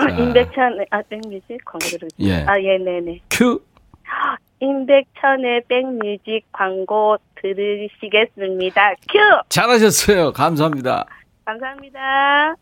[0.00, 0.08] 자.
[0.08, 2.44] 임백천의 아 백뮤직 광고 들으 예.
[2.44, 3.20] 아, 예, 네, 네.
[3.30, 3.60] 큐.
[4.60, 8.94] 임백천의 백뮤직 광고 들으시겠습니다.
[9.10, 9.18] 큐!
[9.48, 10.32] 잘하셨어요.
[10.32, 11.06] 감사합니다.
[11.44, 12.56] 감사합니다.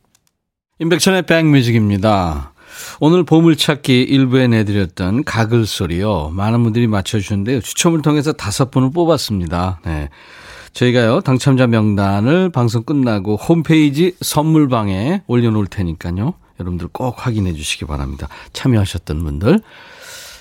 [0.78, 2.52] 임백천의 백뮤직입니다.
[3.00, 6.30] 오늘 보물찾기 일부에 내드렸던 가글 소리요.
[6.34, 7.60] 많은 분들이 맞춰주셨는데요.
[7.60, 9.80] 추첨을 통해서 다섯 분을 뽑았습니다.
[9.84, 10.08] 네.
[10.72, 16.34] 저희가요, 당첨자 명단을 방송 끝나고 홈페이지 선물방에 올려놓을 테니까요.
[16.58, 18.28] 여러분들 꼭 확인해 주시기 바랍니다.
[18.52, 19.60] 참여하셨던 분들.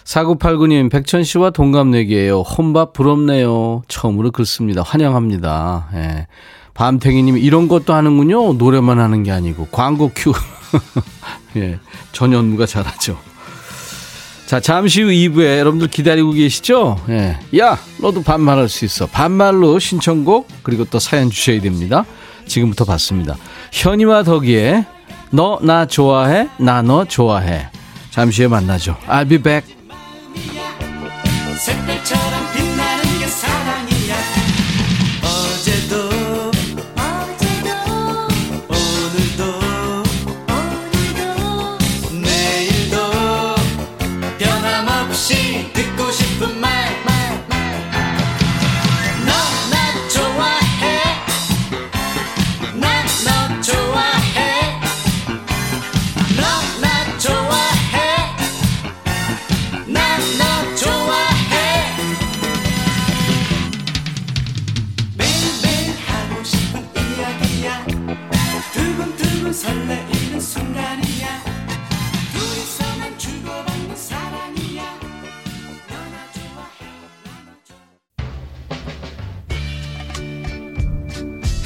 [0.06, 2.42] 4989님, 백천 씨와 동갑내기예요.
[2.42, 3.84] 혼밥 부럽네요.
[3.88, 4.82] 처음으로 긁습니다.
[4.82, 5.90] 환영합니다.
[5.94, 6.28] 예.
[6.74, 8.54] 밤탱이님, 이런 것도 하는군요.
[8.54, 9.68] 노래만 하는 게 아니고.
[9.72, 10.34] 광고 큐.
[11.58, 11.80] 예.
[12.14, 13.18] 전현무가 잘하죠.
[14.46, 17.00] 자, 잠시 후 2부에 여러분들 기다리고 계시죠?
[17.10, 17.38] 예.
[17.58, 19.06] 야, 너도 반말할 수 있어.
[19.08, 22.06] 반말로 신청곡, 그리고 또 사연 주셔야 됩니다.
[22.48, 23.36] 지금부터 받습니다.
[23.72, 24.86] 현이와 덕이의
[25.32, 26.50] 너 나 좋아해?
[26.58, 27.70] 나 너 좋아해.
[28.10, 28.98] 잠시 후에 만나죠.
[29.08, 29.74] I'll be back.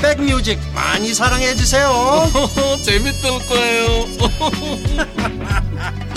[0.00, 1.90] 백뮤직 많이 사랑해 주세요
[2.82, 4.06] 재밌을 거예요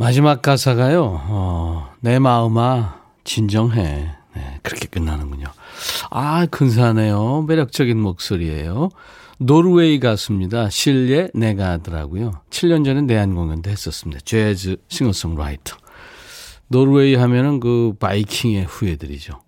[0.00, 4.10] 마지막 가사가요, 어, 내 마음아, 진정해.
[4.34, 5.44] 네, 그렇게 끝나는군요.
[6.08, 7.42] 아, 근사하네요.
[7.46, 8.88] 매력적인 목소리예요.
[9.36, 10.70] 노르웨이 가수입니다.
[10.70, 12.32] 실례 내가 하더라고요.
[12.48, 14.22] 7년 전에 내한 공연도 했었습니다.
[14.24, 15.76] 재즈 싱어송라이터.
[16.70, 19.42] 노르웨이 하면은 그 바이킹의 후예들이죠.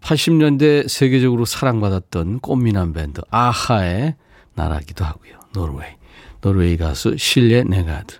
[0.00, 4.16] 80년대 세계적으로 사랑받았던 꽃미남 밴드 아하의
[4.54, 5.38] 나라기도 하고요.
[5.52, 5.92] 노르웨이.
[6.40, 8.16] 노르웨이 가수 실예 네가드.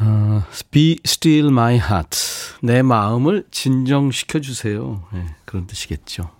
[0.00, 2.18] 어, Be still my heart.
[2.62, 5.02] 내 마음을 진정시켜 주세요.
[5.12, 6.30] 네, 그런 뜻이겠죠.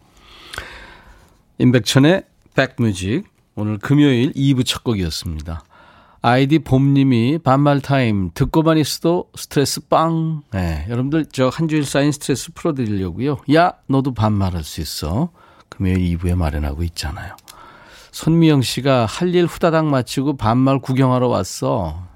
[1.58, 3.24] 임백천의 백뮤직.
[3.54, 5.64] 오늘 금요일 2부 첫 곡이었습니다.
[6.24, 10.42] 아이디 봄님이 반말 타임 듣고만 있어도 스트레스 빵.
[10.52, 13.38] 네, 여러분들 저 한 주일 쌓인 스트레스 풀어드리려고요.
[13.54, 15.30] 야 너도 반말할 수 있어.
[15.68, 17.34] 금요일 2부에 마련하고 있잖아요.
[18.12, 22.06] 손미영 씨가 할 일 후다닥 마치고 반말 구경하러 왔어.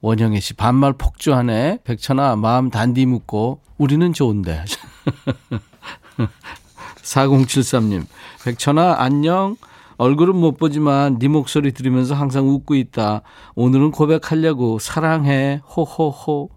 [0.00, 1.80] 원영애 씨 반말 폭주하네.
[1.84, 4.64] 백천아 마음 단디 묵고 우리는 좋은데.
[7.02, 8.06] 4073님
[8.44, 9.56] 백천아 안녕.
[10.02, 13.22] 얼굴은 못 보지만 네 목소리 들으면서 항상 웃고 있다.
[13.54, 16.50] 오늘은 고백하려고 사랑해 호호호.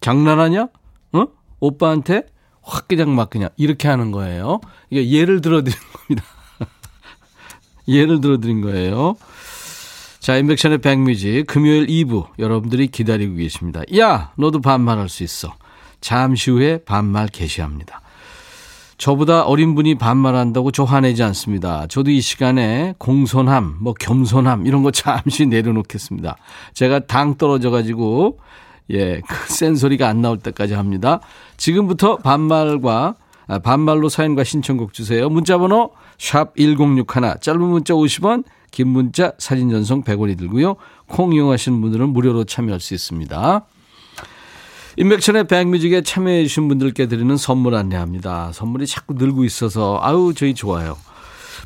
[0.00, 0.68] 장난하냐?
[1.12, 1.26] 어?
[1.60, 2.22] 오빠한테
[2.62, 4.62] 확 그냥 막 그냥 이렇게 하는 거예요.
[4.88, 6.24] 이게 예를 들어 드린 겁니다.
[7.86, 9.16] 예를 들어 드린 거예요.
[10.18, 13.82] 자, 인백션의 백뮤직 금요일 2부 여러분들이 기다리고 계십니다.
[13.98, 15.54] 야, 너도 반말할 수 있어.
[16.00, 18.00] 잠시 후에 반말 개시합니다.
[18.98, 21.86] 저보다 어린 분이 반말한다고 저 화내지 않습니다.
[21.86, 26.36] 저도 이 시간에 공손함, 뭐 겸손함 이런 거 잠시 내려놓겠습니다.
[26.74, 28.38] 제가 당 떨어져 가지고
[28.90, 31.20] 예, 그센 소리가 안 나올 때까지 합니다.
[31.56, 33.14] 지금부터 반말과
[33.46, 35.28] 아, 반말로 사연과 신청곡 주세요.
[35.30, 40.76] 문자 번호 샵 1061, 짧은 문자 50원, 긴 문자 사진 전송 100원이 들고요.
[41.06, 43.64] 콩 이용하시는 분들은 무료로 참여할 수 있습니다.
[45.00, 48.50] 임백천의 백뮤직에 참여해 주신 분들께 드리는 선물 안내합니다.
[48.52, 50.96] 선물이 자꾸 늘고 있어서 아우 저희 좋아요.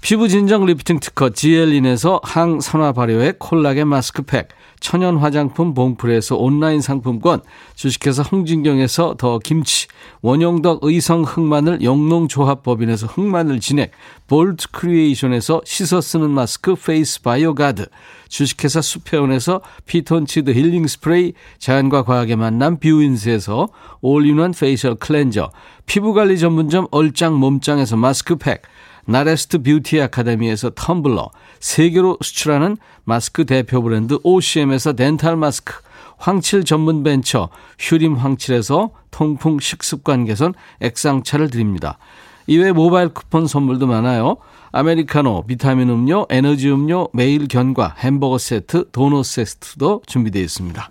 [0.03, 4.49] 피부 진정 리프팅 특허 지엘린에서 항산화 발효의 콜라겐 마스크팩
[4.83, 7.41] 천연 화장품 봉풀에서 온라인 상품권,
[7.77, 9.87] 주식회사 홍진경에서 더 김치,
[10.23, 13.93] 원용덕 의성 흑마늘 영농조합법인에서 흑마늘 진액,
[14.27, 17.87] 볼트 크리에이션에서 씻어 쓰는 마스크 페이스 바이오 가드,
[18.29, 23.69] 주식회사 수페온에서 피톤치드 힐링 스프레이, 자연과 과학의 만남 뷰인스에서
[24.01, 25.53] 올인원 페이셜 클렌저,
[25.87, 28.63] 피부관리 전문점 얼짱 몸짱에서 마스크팩,
[29.07, 35.75] 나레스트 뷰티 아카데미에서 텀블러, 세계로 수출하는 마스크 대표 브랜드 OCM에서 덴탈 마스크,
[36.19, 41.99] 황칠 전문 벤처 휴림 황칠에서 통풍 식습관 개선 액상차를 드립니다.
[42.47, 44.37] 이외 모바일 쿠폰 선물도 많아요.
[44.73, 50.91] 아메리카노, 비타민 음료, 에너지 음료, 매일 견과, 햄버거 세트, 도넛 세트도 준비되어 있습니다.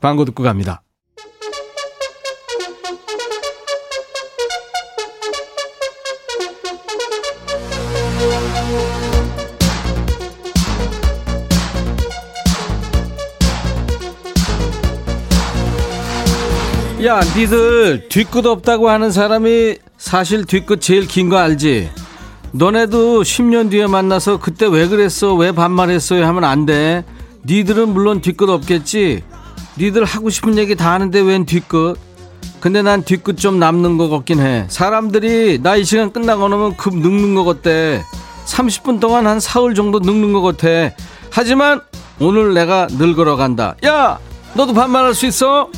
[0.00, 0.82] 광고 듣고 갑니다.
[17.04, 21.90] 야, 니들 뒤끝 없다고 하는 사람이 사실 뒤끝 제일 긴 거 알지?
[22.52, 25.34] 너네도 10년 뒤에 만나서 그때 왜 그랬어?
[25.34, 26.26] 왜 반말했어요?
[26.26, 27.04] 하면 안 돼.
[27.46, 29.22] 니들은 물론 뒤끝 없겠지.
[29.78, 31.96] 니들 하고 싶은 얘기 다 하는데 웬 뒤끝?
[32.60, 34.66] 근데 난 뒤끝 좀 남는 거 같긴 해.
[34.68, 38.02] 사람들이 나 이 시간 끝나고 나면 급 늙는 거 같대.
[38.44, 40.66] 30분 동안 한 사흘 정도 늙는 거 같아.
[41.30, 41.80] 하지만
[42.20, 43.74] 오늘 내가 늙으러 간다.
[43.86, 44.18] 야!
[44.52, 45.70] 너도 반말할 수 있어?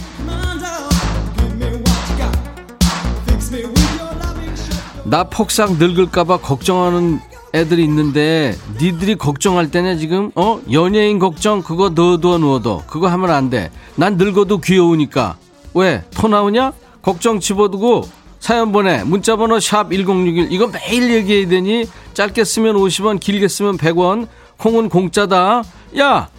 [5.12, 7.20] 나 폭삭 늙을까봐 걱정하는
[7.52, 10.58] 애들이 있는데 니들이 걱정할 때냐 지금 어?
[10.72, 13.70] 연예인 걱정 그거 넣어둬 누워둬 그거 하면 안 돼.
[13.94, 15.36] 난 늙어도 귀여우니까.
[15.74, 16.02] 왜?
[16.14, 16.72] 토 나오냐?
[17.02, 18.08] 걱정 집어두고
[18.40, 19.04] 사연 보내.
[19.04, 21.84] 문자번호 샵 1061 이거 매일 얘기해야 되니?
[22.14, 24.28] 짧게 쓰면 50원 길게 쓰면 100원.
[24.56, 25.62] 콩은 공짜다.
[25.98, 26.30] 야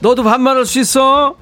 [0.00, 1.36] 너도 반말할 수 있어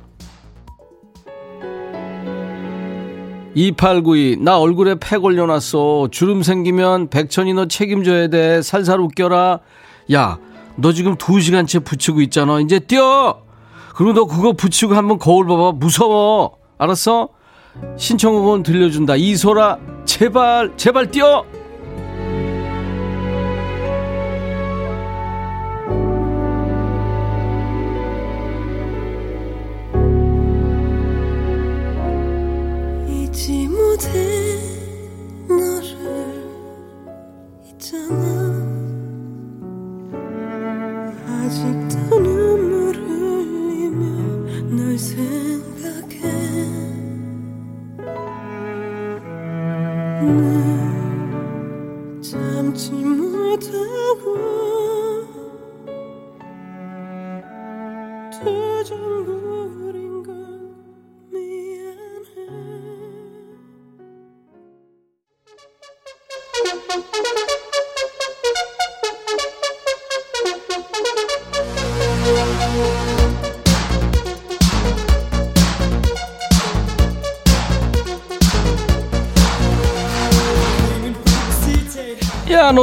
[3.55, 6.09] 2892, 나 얼굴에 팩 올려놨어.
[6.11, 8.62] 주름 생기면 백천이 너 책임져야 돼.
[8.62, 9.61] 살살 웃겨라.
[10.12, 10.38] 야,
[10.77, 12.61] 너 지금 두 시간째 붙이고 있잖아.
[12.61, 13.43] 이제 뛰어!
[13.95, 15.73] 그리고 너 그거 붙이고 한번 거울 봐봐.
[15.73, 16.57] 무서워.
[16.79, 17.29] 알았어?
[17.97, 19.17] 신청곡은 들려준다.
[19.17, 21.45] 이소라, 제발, 제발 뛰어!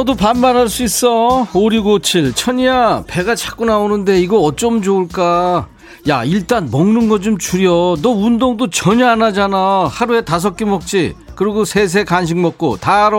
[0.02, 1.46] 너도 반말할 수 있어.
[1.52, 5.68] 5657 천이야 배가 자꾸 나오는데 이거 어쩜 좋을까?
[6.08, 7.98] 야 일단 먹는 거 좀 줄여.
[8.02, 9.86] 너 운동도 전혀 안 하잖아.
[9.88, 11.14] 하루에 다섯 개 먹지?
[11.36, 12.78] 그리고 세세 간식 먹고.
[12.78, 13.16] 다 알아.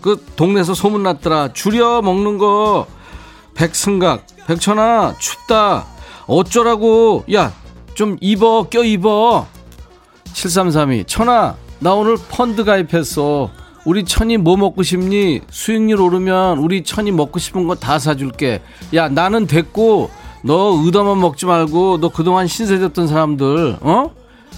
[0.00, 1.52] 그 동네에서 소문났더라.
[1.52, 2.86] 줄여 먹는 거.
[3.54, 5.84] 백승각 백천아 춥다.
[6.26, 7.24] 어쩌라고?
[7.34, 7.52] 야
[7.94, 9.46] 좀 입어 껴 입어.
[10.32, 13.50] 7332 천아 나 오늘 펀드 가입했어
[13.86, 15.40] 우리 천이 뭐 먹고 싶니?
[15.48, 18.60] 수익률 오르면 우리 천이 먹고 싶은 거 다 사줄게.
[18.94, 20.10] 야 나는 됐고
[20.42, 24.10] 너 의도만 먹지 말고 너 그동안 신세졌던 사람들 어?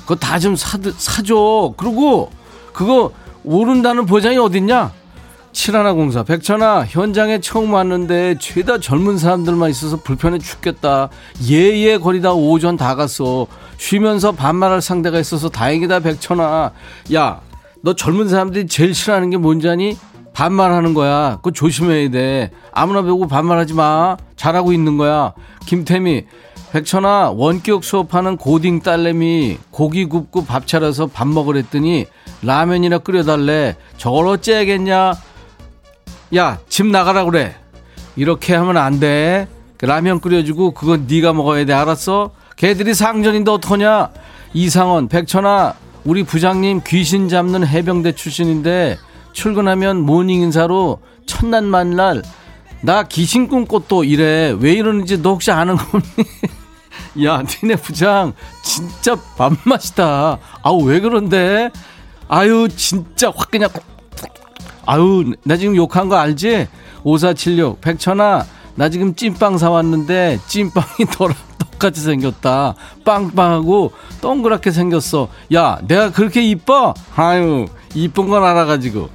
[0.03, 1.75] 그거 다 좀 사줘.
[1.77, 2.31] 그리고
[2.73, 3.11] 그거
[3.45, 4.93] 오른다는 보장이 어딨냐?
[5.53, 11.11] 7104 백천아 현장에 처음 왔는데 죄다 젊은 사람들만 있어서 불편해 죽겠다.
[11.51, 13.47] 예예 거리다 오전 다 갔어.
[13.77, 16.71] 쉬면서 반말할 상대가 있어서 다행이다 백천아.
[17.15, 17.41] 야
[17.89, 19.97] 너 젊은 사람들이 제일 싫어하는 게 뭔지 아니?
[20.35, 25.33] 반말하는 거야 그거 조심해야 돼 아무나 배우고 반말하지 마 잘하고 있는 거야
[25.65, 26.27] 김태미
[26.71, 32.05] 백천아 원격 수업하는 고딩 딸내미 고기 굽고 밥 차려서 밥 먹으랬더니
[32.43, 35.15] 라면이나 끓여달래 저걸 어째야겠냐
[36.37, 37.57] 야, 집 나가라 그래.
[38.17, 39.49] 이렇게 하면 안 돼.
[39.81, 41.73] 라면 끓여주고 그건 네가 먹어야 돼.
[41.73, 42.33] 알았어?
[42.57, 44.11] 걔들이 상전인데 어떡하냐?
[44.53, 48.99] 이상원, 백천아, 우리 부장님 귀신 잡는 해병대 출신인데
[49.33, 52.23] 출근하면 morning 인사로 첫날 만날
[52.81, 53.49] 나 귀신
[53.89, 54.55] 또 이래.
[54.59, 56.05] 왜 이러는지 너 혹시 아는 거니?
[57.25, 58.33] 야, 니네 부장
[58.63, 60.39] 진짜 밥맛이다.
[60.63, 61.71] 아우 왜 그런데?
[62.29, 63.69] 아유 진짜 확 그냥
[64.91, 66.67] 아유, 나 지금 욕한 거 알지?
[67.05, 71.37] 5476, 백천아, 나 지금 찐빵 사왔는데, 찐빵이 너랑
[71.79, 72.75] 똑같이 생겼다.
[73.05, 75.29] 빵빵하고 동그랗게 생겼어.
[75.55, 76.93] 야, 내가 그렇게 이뻐?
[77.15, 79.09] 아유, 이쁜 건 알아가지고.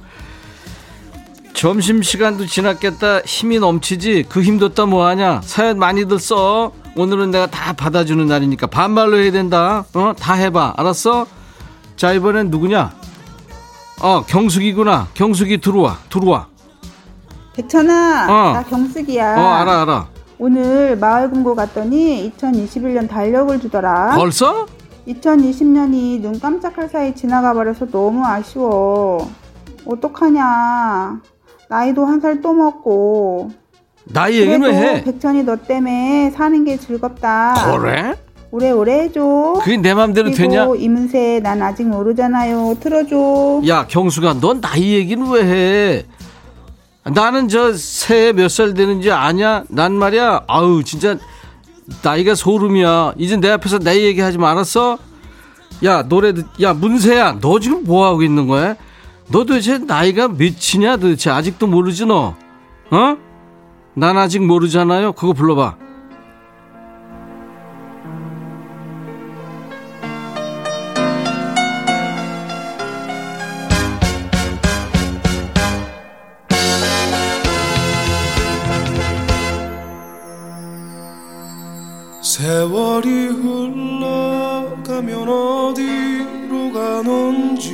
[1.52, 3.20] 점심시간도 지났겠다.
[3.20, 4.26] 힘이 넘치지?
[4.28, 5.42] 그 힘뒀다 뭐하냐?
[5.44, 6.72] 사연 많이들 써.
[6.96, 9.84] 오늘은 내가 다 받아주는 날이니까 반말로 해야 된다.
[9.94, 10.12] 어?
[10.18, 10.74] 다 해봐.
[10.76, 11.26] 알았어?
[11.96, 12.92] 자, 이번엔 누구냐?
[14.00, 15.08] 어, 경숙이구나.
[15.14, 15.98] 경숙이 들어와.
[16.08, 16.48] 들어와.
[17.54, 18.52] 백천아, 어.
[18.52, 19.36] 나 경숙이야.
[19.36, 20.13] 어, 알아, 알아.
[20.38, 24.14] 오늘 마을 금고 갔더니 2021년 달력을 주더라.
[24.16, 24.66] 벌써?
[25.06, 29.30] 2020년이 눈 깜짝할 사이 지나가 버려서 너무 아쉬워.
[29.86, 31.20] 어떡하냐.
[31.68, 33.50] 나이도 한 살 또 먹고.
[34.06, 35.04] 나이 얘기는 왜 해?
[35.04, 37.54] 백천이 너 때문에 사는 게 즐겁다.
[37.78, 38.14] 그래?
[38.50, 39.54] 오래오래 해줘.
[39.64, 40.68] 그게 내 맘대로 되냐?
[40.78, 42.76] 이문세 난 아직 모르잖아요.
[42.80, 43.62] 틀어줘.
[43.66, 46.04] 야, 경수가, 넌 나이 얘기는 왜 해?
[47.12, 49.64] 나는 저 새해 몇 살 되는지 아냐?
[49.68, 51.16] 난 말이야, 아우, 진짜,
[52.02, 53.14] 나이가 소름이야.
[53.18, 54.98] 이제 내 앞에서 내 얘기 하지 말았어?
[55.84, 58.74] 야, 노래, 듣- 야, 문세야, 너 지금 뭐 하고 있는 거야?
[59.28, 61.30] 너 도대체 나이가 몇이냐 도대체?
[61.30, 62.34] 아직도 모르지, 너?
[62.90, 63.16] 어?
[63.94, 65.12] 난 아직 모르잖아요.
[65.12, 65.76] 그거 불러봐.
[82.44, 87.72] 세월이 흘러가면 어디로 가는지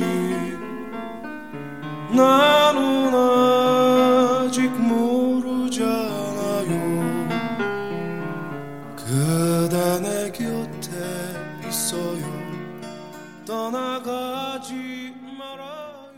[2.15, 5.81] 나는 아직 모르잖아요.
[8.95, 10.89] 그대 내 곁에
[11.67, 12.23] 있어요.
[13.45, 16.13] 떠나가지 말아요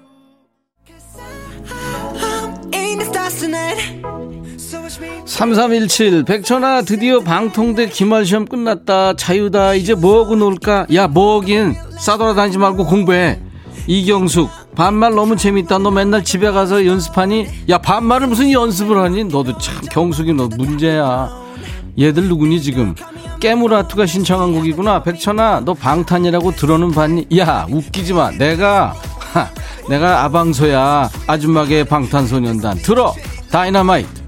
[4.73, 5.29] In the stars tonight.
[5.29, 5.83] So watch me.
[5.87, 9.13] 3317 백천아 드디어 방통대 기말 시험 끝났다.
[9.15, 9.73] 자유다.
[9.75, 10.87] 이제 뭐하고 놀까?
[10.93, 11.75] 야 뭐하긴?
[11.99, 13.39] 싸돌아다니지 말고 공부해.
[13.87, 15.77] 이경숙 반말 너무 재밌다.
[15.79, 17.47] 너 맨날 집에 가서 연습하니?
[17.69, 19.25] 야 반말을 무슨 연습을 하니?
[19.25, 21.29] 너도 참 경숙이 너 문제야.
[21.99, 22.95] 얘들 누구니 지금?
[23.39, 25.03] 깨물아투가 신청한 곡이구나.
[25.03, 27.27] 백천아 너 방탄이라고 들어는 봤니?
[27.37, 28.31] 야 웃기지 마.
[28.31, 29.49] 내가 하,
[29.89, 31.09] 내가 아방소야.
[31.27, 32.77] 아줌마계 방탄소년단.
[32.77, 33.13] 들어.
[33.51, 34.22] 다이너마이트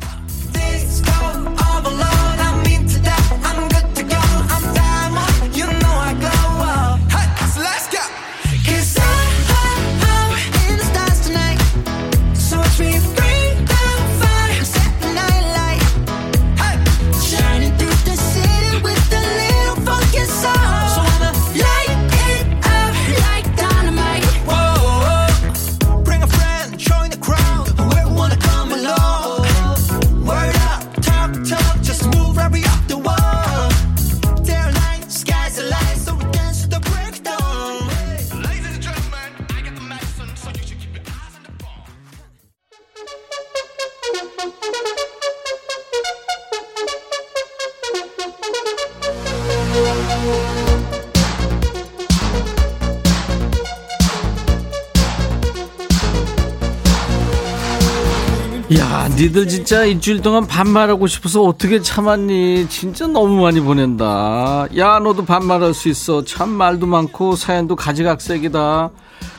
[58.73, 62.67] 야, 니들 진짜 일주일 동안 반말하고 싶어서 어떻게 참았니?
[62.67, 64.67] 진짜 너무 많이 보낸다.
[64.77, 66.23] 야, 너도 반말할 수 있어.
[66.23, 68.89] 참 말도 많고 사연도 가지각색이다.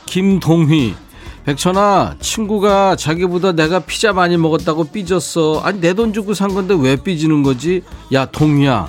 [0.05, 0.95] 김동휘.
[1.43, 5.59] 백천아, 친구가 자기보다 내가 피자 많이 먹었다고 삐졌어.
[5.63, 7.81] 아니, 내 돈 주고 산 건데 왜 삐지는 거지?
[8.13, 8.87] 야, 동휘야.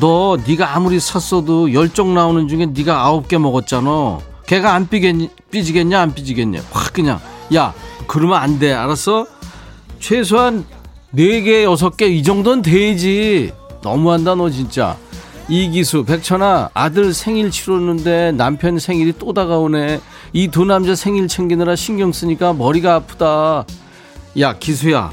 [0.00, 4.18] 너 네가 아무리 샀어도 열정 나오는 중에 네가 아홉 개 먹었잖아.
[4.46, 6.62] 걔가 안 삐겠니, 삐지겠냐 안 삐지겠냐.
[6.72, 7.20] 확 그냥.
[7.54, 7.74] 야,
[8.06, 8.72] 그러면 안 돼.
[8.72, 9.26] 알았어?
[10.04, 10.66] 최소한
[11.14, 13.52] 4개, 6개 이 정도는 돼야지.
[13.82, 14.98] 너무한다 너 진짜.
[15.48, 20.00] 이기수, 백천아 아들 생일 치렀는데 남편 생일이 또 다가오네.
[20.34, 23.64] 이 두 남자 생일 챙기느라 신경 쓰니까 머리가 아프다.
[24.40, 25.10] 야 기수야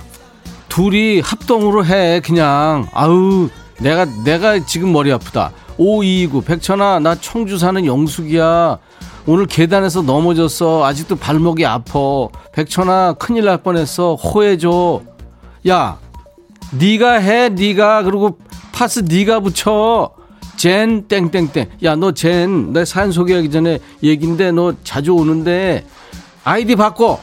[0.68, 3.48] 둘이 합동으로 해 그냥 아우
[3.80, 8.78] 내가 내가 지금 머리 아프다 5229 백천아 나 청주 사는 영숙이야
[9.28, 12.28] 오늘 계단에서 넘어졌어 아직도 발목이 아파.
[12.53, 14.15] 백천아 큰일 날 뻔했어.
[14.15, 15.01] 호해줘.
[15.69, 15.97] 야
[16.72, 18.03] 네가 해 네가.
[18.03, 18.38] 그리고
[18.72, 20.11] 파스 네가 붙여.
[20.57, 21.69] 젠 땡땡땡.
[21.84, 25.86] 야 너 젠 내 사연 소개하기 전에 얘긴데 너 자주 오는데.
[26.43, 27.19] 아이디 바꿔.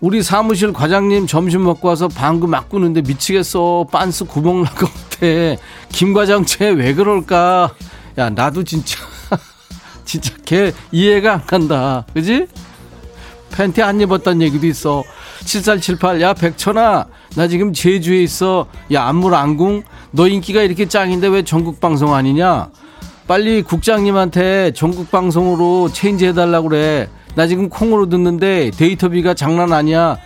[0.00, 3.86] 우리 사무실 과장님 점심 먹고 와서 방금 막 꾸는데 미치겠어.
[3.90, 5.60] 빤스 구멍 날 것 같아.
[5.90, 7.70] 김 과장 쟤 왜 그럴까?
[8.18, 8.98] 야, 나도 진짜,
[10.08, 12.06] 진짜 걔 이해가 안 간다.
[12.14, 12.46] 그지?
[13.52, 15.04] 팬티 안 입었단 얘기도 있어.
[15.44, 17.06] 7478, 야, 백천아,
[17.36, 18.66] 나 지금 제주에 있어.
[18.92, 19.82] 야, 안물 안궁?
[20.12, 22.70] 너 인기가 이렇게 짱인데 왜 전국 방송 아니냐?
[23.26, 27.10] 빨리 국장님한테 전국 방송으로 change 해달라고 그래.
[27.34, 30.16] 나 지금 콩으로 듣는데 데이터비가 장난 아니야.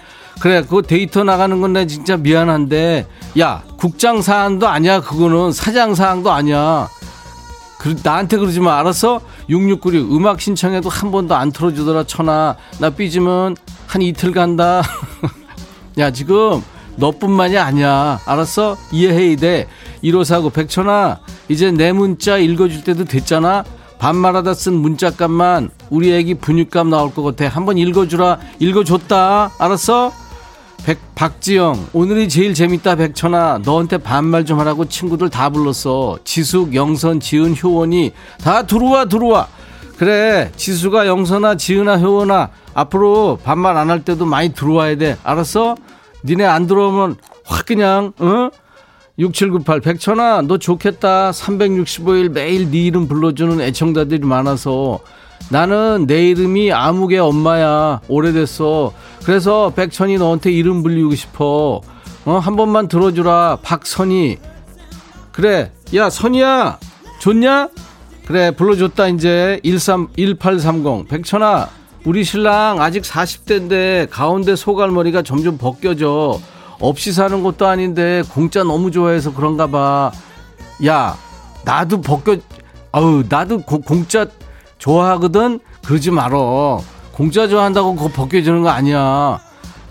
[0.40, 3.06] 그래, 그 데이터 나가는 건 내 진짜 미안한데,
[3.40, 5.00] 야, 국장 사안도 아니야.
[5.00, 6.88] 그거는 사장 사항도 아니야.
[7.82, 8.78] 그, 나한테 그러지 마.
[8.78, 9.20] 알았어?
[9.48, 12.04] 6696 음악 신청해도 한 번도 안 틀어주더라.
[12.04, 12.56] 천아.
[12.78, 13.56] 나 삐지면
[13.88, 14.82] 한 이틀 간다.
[15.98, 16.62] 야, 지금
[16.94, 18.20] 너뿐만이 아니야.
[18.24, 18.76] 알았어?
[18.92, 19.68] 이해해야 돼.
[20.02, 21.18] 1549 백천아.
[21.48, 23.64] 이제 내 문자 읽어줄 때도 됐잖아.
[23.98, 27.48] 반말하다 쓴 문자값만 우리 애기 분유값 나올 것 같아.
[27.48, 28.38] 한번 읽어주라.
[28.60, 29.54] 읽어줬다.
[29.58, 30.12] 알았어?
[30.84, 33.60] 백, 박지영, 오늘이 제일 재밌다, 백천아.
[33.64, 36.18] 너한테 반말 좀 하라고 친구들 다 불렀어.
[36.24, 38.12] 지숙, 영선, 지은, 효원이
[38.42, 39.46] 다 들어와, 들어와.
[39.96, 42.50] 그래, 지수가 영선아, 지은아, 효원아.
[42.74, 45.16] 앞으로 반말 안 할 때도 많이 들어와야 돼.
[45.22, 45.76] 알았어?
[46.24, 48.50] 니네 안 들어오면 확 그냥, 어?
[49.18, 55.00] 6798 백천아 너 좋겠다 365일 매일 네 이름 불러주는 애청자들이 많아서
[55.50, 58.00] 나는 내 이름이 아무개 엄마야.
[58.08, 58.92] 오래됐어.
[59.24, 61.80] 그래서 백천이 너한테 이름 불리고 싶어.
[62.24, 62.38] 어?
[62.38, 63.58] 한 번만 들어주라.
[63.62, 64.38] 박선희.
[65.32, 65.72] 그래.
[65.94, 66.78] 야 선희야.
[67.20, 67.68] 좋냐?
[68.26, 69.60] 그래 불러줬다 이제.
[69.64, 71.68] 13 1830 백천아
[72.04, 76.38] 우리 신랑 아직 40대인데 가운데 소갈머리가 점점 벗겨져.
[76.80, 80.10] 없이 사는 것도 아닌데 공짜 너무 좋아해서 그런가 봐.
[80.86, 81.16] 야,
[81.64, 82.36] 나도 벗겨,
[82.90, 84.26] 아우, 나도 고- 공짜
[84.82, 85.60] 좋아하거든?
[85.84, 86.82] 그러지 말어.
[87.12, 89.38] 공짜 좋아한다고 그거 벗겨주는 거 아니야.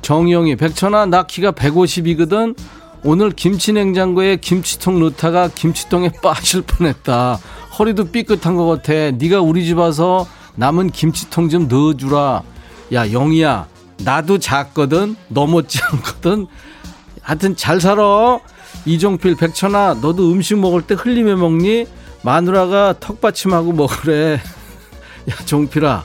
[0.01, 2.57] 정영이, 백천아, 나 키가 150이거든?
[3.03, 7.39] 오늘 김치 냉장고에 김치통 넣다가 김치통에 빠질 뻔했다.
[7.79, 9.11] 허리도 삐끗한 것 같아.
[9.11, 12.43] 네가 우리 집 와서 남은 김치통 좀 넣어주라.
[12.93, 13.67] 야, 영희야,
[14.03, 15.15] 나도 작거든?
[15.29, 16.47] 너 못지 않거든?
[17.21, 18.39] 하여튼 잘 살아.
[18.85, 21.85] 이종필, 백천아, 너도 음식 먹을 때 흘리며 먹니?
[22.23, 24.41] 마누라가 턱받침하고 먹으래.
[25.29, 26.03] 야, 종필아.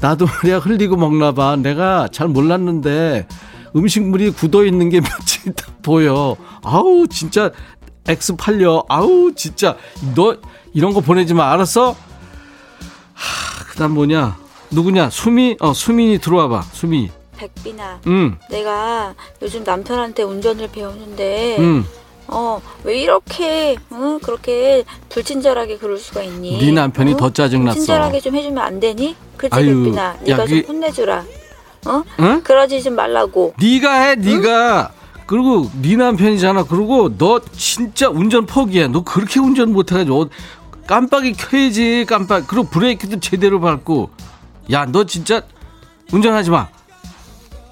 [0.00, 1.56] 나도 말이야 흘리고 먹나 봐.
[1.56, 3.26] 내가 잘 몰랐는데
[3.74, 6.36] 음식물이 굳어 있는 게 며칠 있다 보여.
[6.62, 7.50] 아우, 진짜
[8.06, 8.84] X 팔려.
[8.88, 9.76] 아우, 진짜.
[10.14, 10.36] 너
[10.74, 11.50] 이런 거 보내지 마.
[11.52, 11.96] 알았어?
[13.14, 14.36] 하, 그 다음 뭐냐?
[14.70, 15.10] 누구냐?
[15.10, 15.56] 수미?
[15.60, 16.62] 어, 수민이 들어와 봐.
[16.72, 17.10] 수미.
[17.36, 21.84] 백빈아, 응, 내가 요즘 남편한테 운전을 배우는데, 응.
[22.28, 26.58] 어, 왜 이렇게, 어, 그렇게 불친절하게 그럴 수가 있니?
[26.58, 27.74] 네 남편이 더 짜증났어.
[27.78, 29.14] 친절하게 좀 해주면 안 되니?
[29.36, 30.16] 그치, 백빈아?
[30.24, 31.24] 네가 야, 좀 혼내주라.
[31.86, 32.02] 어?
[32.20, 32.42] 응?
[32.42, 33.54] 그러지 좀 말라고.
[33.60, 34.92] 네가 해, 네가.
[35.26, 36.64] 그리고 네 남편이잖아.
[36.64, 38.88] 그리고 너 진짜 운전 포기해.
[38.88, 40.28] 너 그렇게 운전 못해가지고 어,
[40.86, 42.06] 깜빡이 켜야지.
[42.08, 42.46] 깜빡.
[42.46, 44.10] 그리고 브레이크도 제대로 밟고.
[44.72, 45.42] 야, 너 진짜
[46.12, 46.68] 운전하지 마.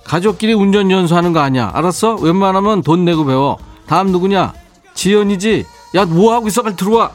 [0.04, 1.70] 가족끼리 운전 연수하는 거 아니야.
[1.74, 2.16] 알았어?
[2.16, 3.58] 웬만하면 돈 내고 배워.
[3.86, 4.52] 다음 누구냐?
[4.94, 5.66] 지연이지.
[5.96, 6.62] 야, 뭐 하고 있어?
[6.62, 7.12] 빨리 들어와.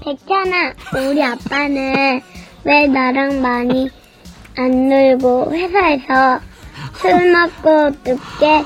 [0.00, 0.72] 백현아,
[1.08, 2.20] 우리 아빠는
[2.64, 3.90] 왜 나랑 많이
[4.56, 6.40] 안 놀고 회사에서
[7.00, 8.64] 술 먹고 늦게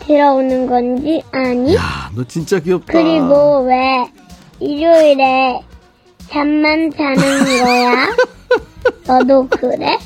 [0.00, 1.74] 들어오는 건지 아니?
[1.76, 2.92] 야, 너 진짜 귀엽다.
[2.92, 4.10] 그리고 왜
[4.58, 5.60] 일요일에
[6.28, 8.08] 잠만 자는 거야?
[9.06, 9.98] 너도 그래?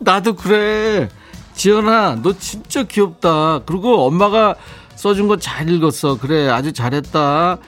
[0.00, 1.08] 나도 그래.
[1.58, 3.62] 지연아, 너 진짜 귀엽다.
[3.66, 4.54] 그리고 엄마가
[4.94, 6.16] 써준 거 잘 읽었어.
[6.18, 7.58] 그래, 아주 잘했다.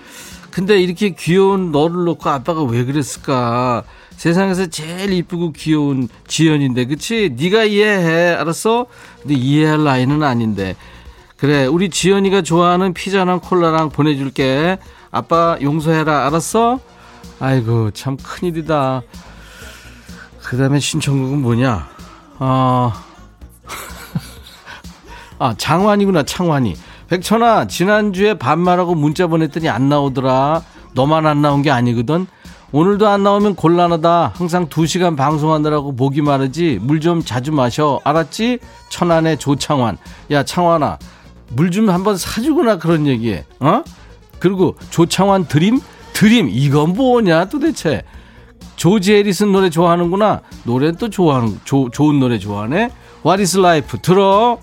[0.52, 3.82] 근데 이렇게 귀여운 너를 놓고 아빠가 왜 그랬을까?
[4.16, 7.34] 세상에서 제일 이쁘고 귀여운 지연인데, 그치?
[7.36, 8.34] 네가 이해해.
[8.34, 8.86] 알았어?
[9.22, 10.76] 근데 이해할 나이는 아닌데.
[11.36, 14.78] 그래, 우리 지연이가 좋아하는 피자랑 콜라랑 보내줄게.
[15.10, 16.26] 아빠 용서해라.
[16.28, 16.78] 알았어?
[17.40, 19.02] 아이고, 참 큰일이다.
[20.44, 21.88] 그 다음에 신청곡은 뭐냐?
[22.38, 22.92] 어,
[25.40, 26.74] 아, 장환이구나, 창환이.
[27.08, 30.62] 백천아, 지난주에 반말하고 문자 보냈더니 안 나오더라.
[30.94, 32.26] 너만 안 나온 게 아니거든.
[32.72, 34.32] 오늘도 안 나오면 곤란하다.
[34.36, 36.78] 항상 두시간 방송하느라고 목이 마르지.
[36.82, 38.00] 물 좀 자주 마셔.
[38.04, 38.58] 알았지?
[38.90, 39.96] 천안의 조창환.
[40.30, 40.98] 야, 창환아.
[41.48, 43.44] 물 좀 한번 사주거나 그런 얘기해.
[43.60, 43.82] 어?
[44.38, 45.80] 그리고 조창환 드림?
[46.12, 46.50] 드림.
[46.50, 48.02] 이건 뭐냐 도대체.
[48.76, 50.42] 조지 해리슨 노래 좋아하는구나.
[50.64, 52.90] 노래는 또 좋아하는, 조, 좋은 노래 좋아하네.
[53.24, 53.98] What is life?
[54.00, 54.58] 들어.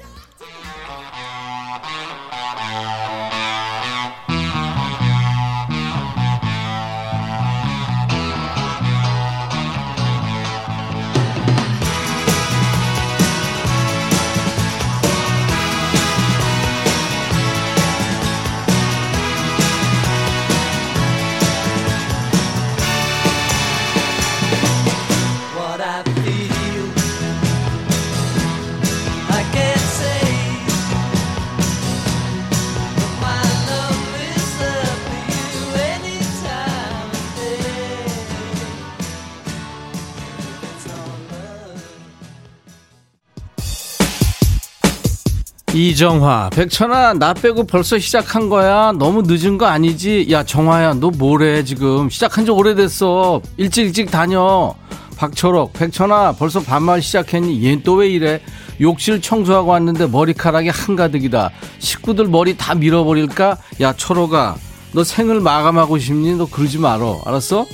[45.78, 48.94] 이정화, 백천아, 나 빼고 벌써 시작한 거야.
[48.98, 50.26] 너무 늦은 거 아니지?
[50.32, 52.10] 야, 정화야, 너 뭐래, 지금.
[52.10, 53.44] 시작한 지 오래됐어.
[53.58, 54.74] 일찍 일찍 다녀.
[55.18, 57.64] 박철옥, 백천아, 벌써 반말 시작했니?
[57.64, 58.42] 얘는 또왜 이래?
[58.82, 61.52] 욕실 청소하고 왔는데 머리카락이 한가득이다.
[61.78, 63.58] 식구들 머리 다 밀어버릴까?
[63.82, 64.56] 야, 철옥아,
[64.94, 66.38] 너 생을 마감하고 싶니?
[66.38, 67.22] 너 그러지 말어.
[67.24, 67.68] 알았어?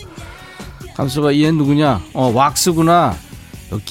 [0.98, 2.02] 감수가 얘 누구냐?
[2.14, 3.16] 어, 왁스구나.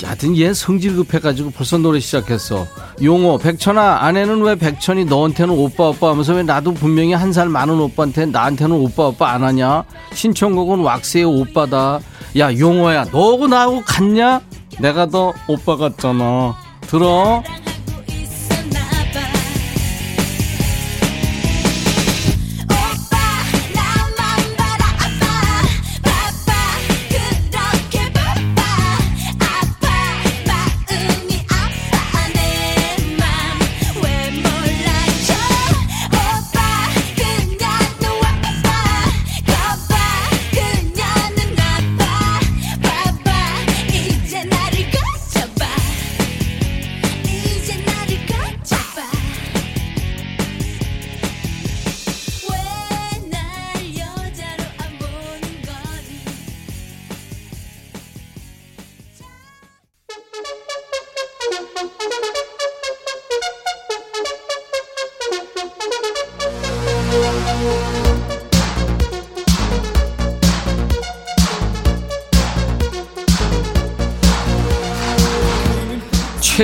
[0.05, 2.67] 하여튼 얘 성질 급해가지고 벌써 노래 시작했어.
[3.03, 7.79] 용호, 백천아, 아내는 왜 백천이 너한테는 오빠 오빠 하면서 왜 나도 분명히 한 살 많은
[7.81, 9.85] 오빠한테 나한테는 오빠 오빠 안 하냐?
[10.15, 12.01] 신청곡은 왁스의 오빠다.
[12.39, 14.41] 야, 용호야, 너하고 나하고 같냐?
[14.79, 16.55] 내가 더 오빠 같잖아.
[16.83, 17.43] 들어?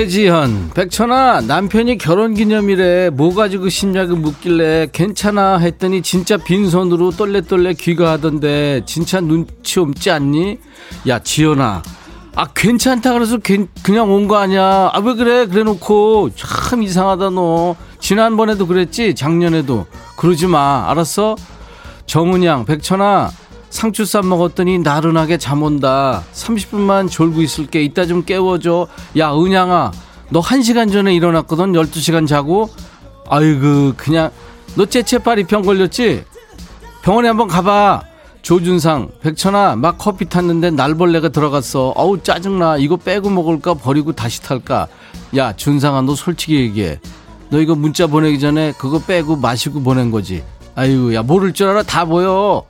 [0.03, 9.19] 최지현, 백천아, 남편이 결혼기념일에 뭐 가지고 싶냐고 묻길래 괜찮아 했더니 진짜 빈손으로 떨레떨레 귀가하던데 진짜
[9.19, 10.57] 눈치 없지 않니?
[11.09, 11.83] 야, 지현아.
[12.33, 14.89] 아, 괜찮다 그래서 괜- 그냥 온 거 아니야.
[14.93, 15.45] 아, 왜 그래?
[15.47, 16.29] 그래 놓고.
[16.33, 17.75] 참 이상하다, 너.
[17.99, 19.15] 지난번에도 그랬지?
[19.15, 19.85] 작년에도.
[20.15, 20.85] 그러지 마.
[20.89, 21.35] 알았어?
[22.05, 23.31] 정은양, 백천아,
[23.69, 26.23] 상추쌈 먹었더니 나른하게 잠 온다.
[26.33, 27.83] 30분만 졸고 있을게.
[27.83, 28.87] 이따 좀 깨워줘.
[29.17, 29.91] 야, 은양아,
[30.29, 31.73] 너 1시간 전에 일어났거든?
[31.73, 32.69] 12시간 자고?
[33.29, 34.31] 아이고, 그냥,
[34.75, 36.23] 너 째째빨이 병 걸렸지?
[37.03, 38.03] 병원에 한번 가봐.
[38.41, 41.89] 조준상, 백천아, 막 커피 탔는데 날벌레가 들어갔어.
[41.95, 42.77] 어우, 짜증나.
[42.77, 43.75] 이거 빼고 먹을까?
[43.75, 44.87] 버리고 다시 탈까?
[45.37, 46.99] 야, 준상아, 너 솔직히 얘기해.
[47.49, 50.43] 너 이거 문자 보내기 전에 그거 빼고 마시고 보낸 거지.
[50.75, 51.83] 아이고, 야, 모를 줄 알아?
[51.83, 52.63] 다 보여.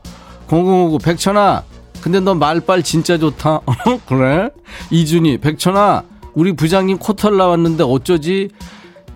[0.49, 1.63] 0059, 백천아.
[2.01, 3.55] 근데 너 말빨 진짜 좋다.
[3.65, 3.73] 어,
[4.07, 4.49] 그래?
[4.89, 6.03] 이준이, 백천아.
[6.33, 8.49] 우리 부장님 코털 나왔는데 어쩌지?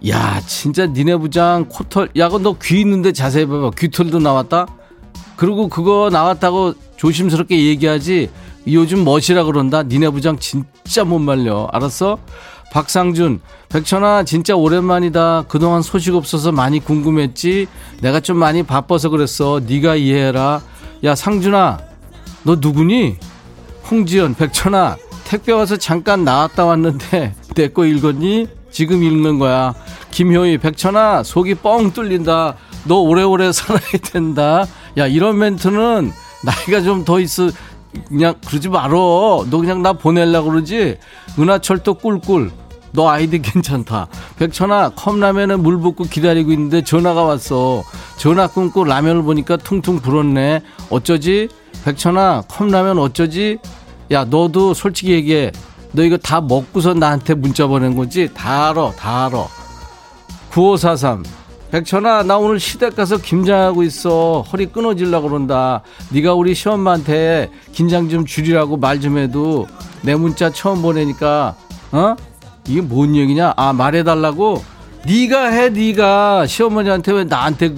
[0.09, 2.09] 야, 진짜 니네 부장 코털.
[2.17, 3.71] 야, 그거 너 귀 있는데 자세히 봐봐.
[3.77, 4.67] 귀털도 나왔다?
[5.37, 8.29] 그리고 그거 나왔다고 조심스럽게 얘기하지.
[8.67, 9.83] 요즘 멋이라 그런다.
[9.83, 11.67] 니네 부장 진짜 못 말려.
[11.71, 12.17] 알았어?
[12.71, 15.45] 박상준, 백천아, 진짜 오랜만이다.
[15.47, 17.67] 그동안 소식 없어서 많이 궁금했지?
[18.01, 19.61] 내가 좀 많이 바빠서 그랬어.
[19.65, 20.61] 네가 이해해라.
[21.03, 21.79] 야, 상준아,
[22.43, 23.17] 너 누구니?
[23.89, 28.47] 홍지연, 백천아, 택배 와서 잠깐 나왔다 왔는데 내 거 읽었니?
[28.71, 29.73] 지금 읽는 거야.
[30.11, 32.55] 김효희, 백천아, 속이 뻥 뚫린다.
[32.85, 34.65] 너 오래오래 살아야 된다.
[34.97, 36.11] 야, 이런 멘트는
[36.43, 37.49] 나이가 좀 더 있어.
[38.07, 39.45] 그냥 그러지 말어.
[39.49, 40.97] 너 그냥 나 보내려고 그러지.
[41.37, 42.51] 은하철도 꿀꿀.
[42.93, 44.07] 너 아이디 괜찮다.
[44.37, 47.83] 백천아, 컵라면에 물 붓고 기다리고 있는데 전화가 왔어.
[48.17, 50.61] 전화 끊고 라면을 보니까 퉁퉁 불었네.
[50.89, 51.49] 어쩌지?
[51.85, 53.57] 백천아, 컵라면 어쩌지?
[54.11, 55.51] 야, 너도 솔직히 얘기해.
[55.91, 58.29] 너 이거 다 먹고서 나한테 문자 보낸 거지?
[58.33, 59.47] 다 알아, 다 알아.
[60.51, 61.23] 9543.
[61.71, 64.43] 백천아, 나 오늘 시댁 가서 김장하고 있어.
[64.51, 65.81] 허리 끊어질라 그런다.
[66.11, 69.65] 네가 우리 시엄마한테 긴장 좀 줄이라고 말 좀 해도
[70.03, 71.55] 내 문자 처음 보내니까
[71.91, 72.15] 어?
[72.67, 73.53] 이게 뭔 얘기냐?
[73.57, 74.63] 아, 말해달라고?
[75.05, 77.75] 네가 해, 네가 시어머니한테 왜 나한테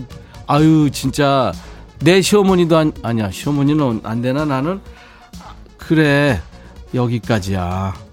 [0.47, 1.51] 아유 진짜
[1.99, 4.79] 내 시어머니도 안, 아니야 시어머니는 안 되나 나는
[5.77, 6.39] 그래
[6.93, 7.93] 여기까지야.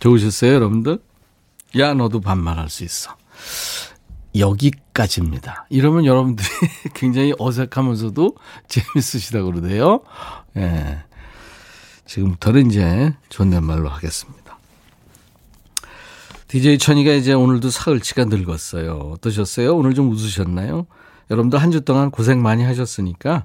[0.00, 0.98] 좋으셨어요, 여러분들?
[1.78, 3.16] 야, 너도 반말할 수 있어.
[4.36, 5.66] 여기까지입니다.
[5.70, 6.48] 이러면 여러분들이
[6.94, 8.36] 굉장히 어색하면서도
[8.68, 10.00] 재밌으시다 그러대요.
[10.56, 11.02] 예.
[12.08, 14.58] 지금부터는 이제 존댓말로 하겠습니다.
[16.48, 19.12] DJ 천이가 이제 오늘도 사흘치가 늙었어요.
[19.14, 19.76] 어떠셨어요?
[19.76, 20.86] 오늘 좀 웃으셨나요?
[21.30, 23.44] 여러분들 한주 동안 고생 많이 하셨으니까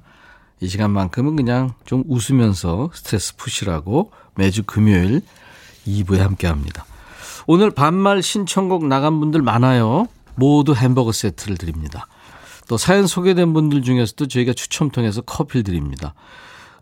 [0.61, 5.21] 이 시간만큼은 그냥 좀 웃으면서 스트레스 푸시라고 매주 금요일
[5.85, 6.85] 2부에 함께 합니다.
[7.45, 10.07] 오늘 반말 신청곡 나간 분들 많아요.
[10.35, 12.07] 모두 햄버거 세트를 드립니다.
[12.69, 16.13] 또 사연 소개된 분들 중에서도 저희가 추첨 통해서 커피를 드립니다.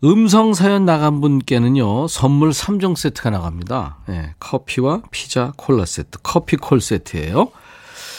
[0.04, 3.98] 음성 사연 나간 분께는요, 선물 3종 세트가 나갑니다.
[4.08, 7.52] 예, 커피와 피자, 콜라 세트, 커피 콜 세트예요.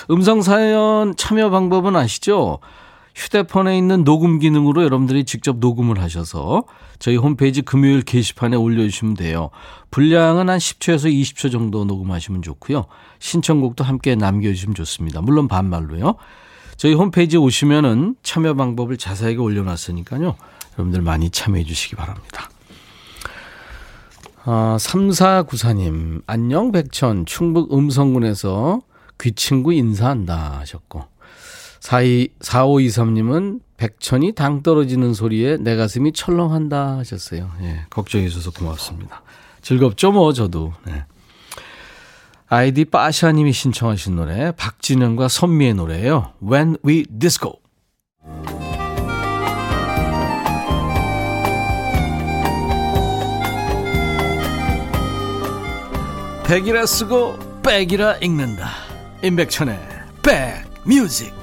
[0.10, 2.60] 음성 사연 참여 방법은 아시죠?
[3.16, 6.64] 휴대폰에 있는 녹음 기능으로 여러분들이 직접 녹음을 하셔서
[7.00, 9.50] 저희 홈페이지 금요일 게시판에 올려주시면 돼요.
[9.92, 12.86] 분량은 한 10초에서 20초 정도 녹음하시면 좋고요.
[13.20, 15.20] 신청곡도 함께 남겨주시면 좋습니다.
[15.20, 16.16] 물론 반말로요.
[16.78, 20.36] 저희 홈페이지에 오시면은 참여 방법을 자세하게 올려놨으니까요.
[20.74, 22.50] 여러분들 많이 참여해 주시기 바랍니다.
[24.46, 28.82] 아, 3494님, 안녕 백천, 충북 음성군에서
[29.20, 31.06] 귀친구 인사한다 하셨고,
[31.80, 37.52] 42, 4523님은 백천이 당 떨어지는 소리에 내 가슴이 철렁한다 하셨어요.
[37.62, 39.22] 예, 걱정해 주셔서 고맙습니다.
[39.62, 40.74] 즐겁죠, 뭐, 저도.
[40.86, 41.06] 네.
[42.48, 47.60] 아이디 빠샤님이 신청하신 노래, 박진영과 선미의 노래예요 When We Disco.
[56.46, 58.70] 백이라 쓰고 백이라 읽는다.
[59.24, 59.80] 임백천의
[60.22, 61.34] 백뮤직.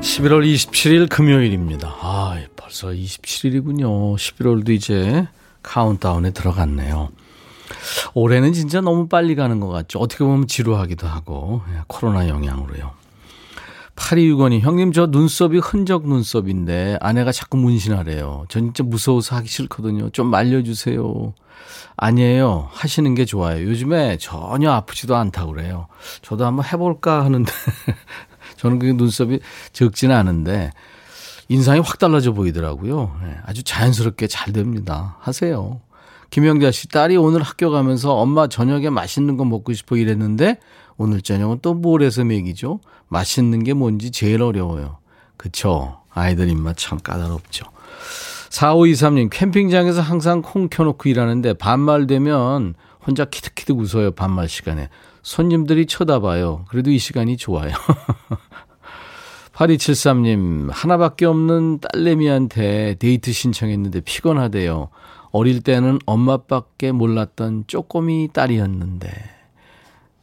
[0.00, 1.94] (11월 27일) 금요일입니다.
[2.00, 5.28] 아 벌써 (27일이군요) (11월도) 이제
[5.62, 7.10] 카운트다운에 들어갔네요.
[8.14, 9.98] 올해는 진짜 너무 빨리 가는 것 같죠.
[9.98, 13.05] 어떻게 보면 지루하기도 하고 예, 코로나 영향으로요
[13.96, 18.44] 8265님, 형님, 저 눈썹이 흔적 눈썹인데 아내가 자꾸 문신하래요.
[18.48, 20.10] 전 진짜 무서워서 하기 싫거든요.
[20.10, 21.34] 좀 말려주세요.
[21.96, 22.68] 아니에요.
[22.72, 23.64] 하시는 게 좋아요.
[23.66, 25.88] 요즘에 전혀 아프지도 않다고 그래요.
[26.22, 27.50] 저도 한번 해볼까 하는데,
[28.58, 29.40] 저는 그 눈썹이
[29.72, 30.70] 적지는 않은데,
[31.48, 33.16] 인상이 확 달라져 보이더라고요.
[33.22, 35.16] 네, 아주 자연스럽게 잘 됩니다.
[35.20, 35.80] 하세요.
[36.30, 40.58] 김영자 씨, 딸이 오늘 학교 가면서 엄마 저녁에 맛있는 거 먹고 싶어 이랬는데,
[40.98, 42.80] 오늘 저녁은 또 뭘 해서 먹이죠?
[43.08, 44.98] 맛있는 게 뭔지 제일 어려워요.
[45.36, 46.00] 그쵸?
[46.10, 47.66] 아이들 입맛 참 까다롭죠.
[48.50, 52.74] 4523님, 캠핑장에서 항상 콩 켜놓고 일하는데 반말 되면
[53.06, 54.88] 혼자 키득키득 웃어요, 반말 시간에.
[55.22, 56.64] 손님들이 쳐다봐요.
[56.68, 57.72] 그래도 이 시간이 좋아요.
[59.52, 64.88] 8273님, 하나밖에 없는 딸내미한테 데이트 신청했는데 피곤하대요.
[65.32, 69.08] 어릴 때는 엄마밖에 몰랐던 쪼꼬미 딸이었는데.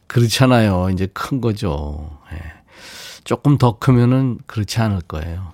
[0.06, 0.90] 그렇잖아요.
[0.90, 2.18] 이제 큰 거죠.
[2.32, 2.63] 예.
[3.24, 5.52] 조금 더 크면은 그렇지 않을 거예요.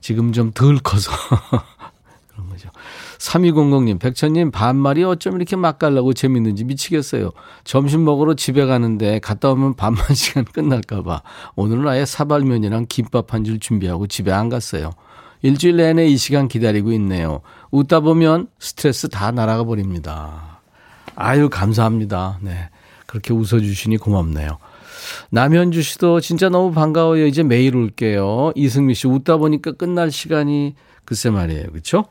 [0.00, 1.10] 지금 좀 덜 커서.
[2.28, 2.68] 그런 거죠.
[3.18, 7.30] 3200님, 백천님, 반말이 어쩜 이렇게 맛깔나고 재밌는지 미치겠어요.
[7.64, 11.22] 점심 먹으러 집에 가는데 갔다 오면 반말 시간 끝날까봐
[11.56, 14.90] 오늘은 아예 사발면이랑 김밥 한 줄 준비하고 집에 안 갔어요.
[15.42, 17.40] 일주일 내내 이 시간 기다리고 있네요.
[17.70, 20.60] 웃다 보면 스트레스 다 날아가 버립니다.
[21.16, 22.38] 아유, 감사합니다.
[22.40, 22.70] 네.
[23.06, 24.58] 그렇게 웃어주시니 고맙네요.
[25.30, 27.26] 남현주 씨도 진짜 너무 반가워요.
[27.26, 28.52] 이제 매일 올게요.
[28.54, 30.74] 이승미 씨 웃다 보니까 끝날 시간이
[31.04, 31.70] 글쎄 말이에요.
[31.70, 32.06] 그렇죠?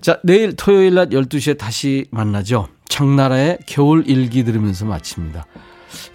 [0.00, 2.68] 자, 내일 토요일 낮 12시에 다시 만나죠.
[2.88, 5.46] 청나라의 겨울 일기 들으면서 마칩니다.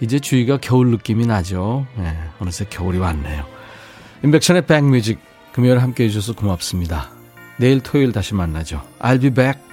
[0.00, 1.86] 이제 주위가 겨울 느낌이 나죠.
[1.96, 3.44] 네, 어느새 겨울이 왔네요.
[4.24, 5.18] 인백션의 백뮤직
[5.52, 7.10] 금요일 함께 해주셔서 고맙습니다.
[7.58, 8.82] 내일 토요일 다시 만나죠.
[9.00, 9.67] I'll be back.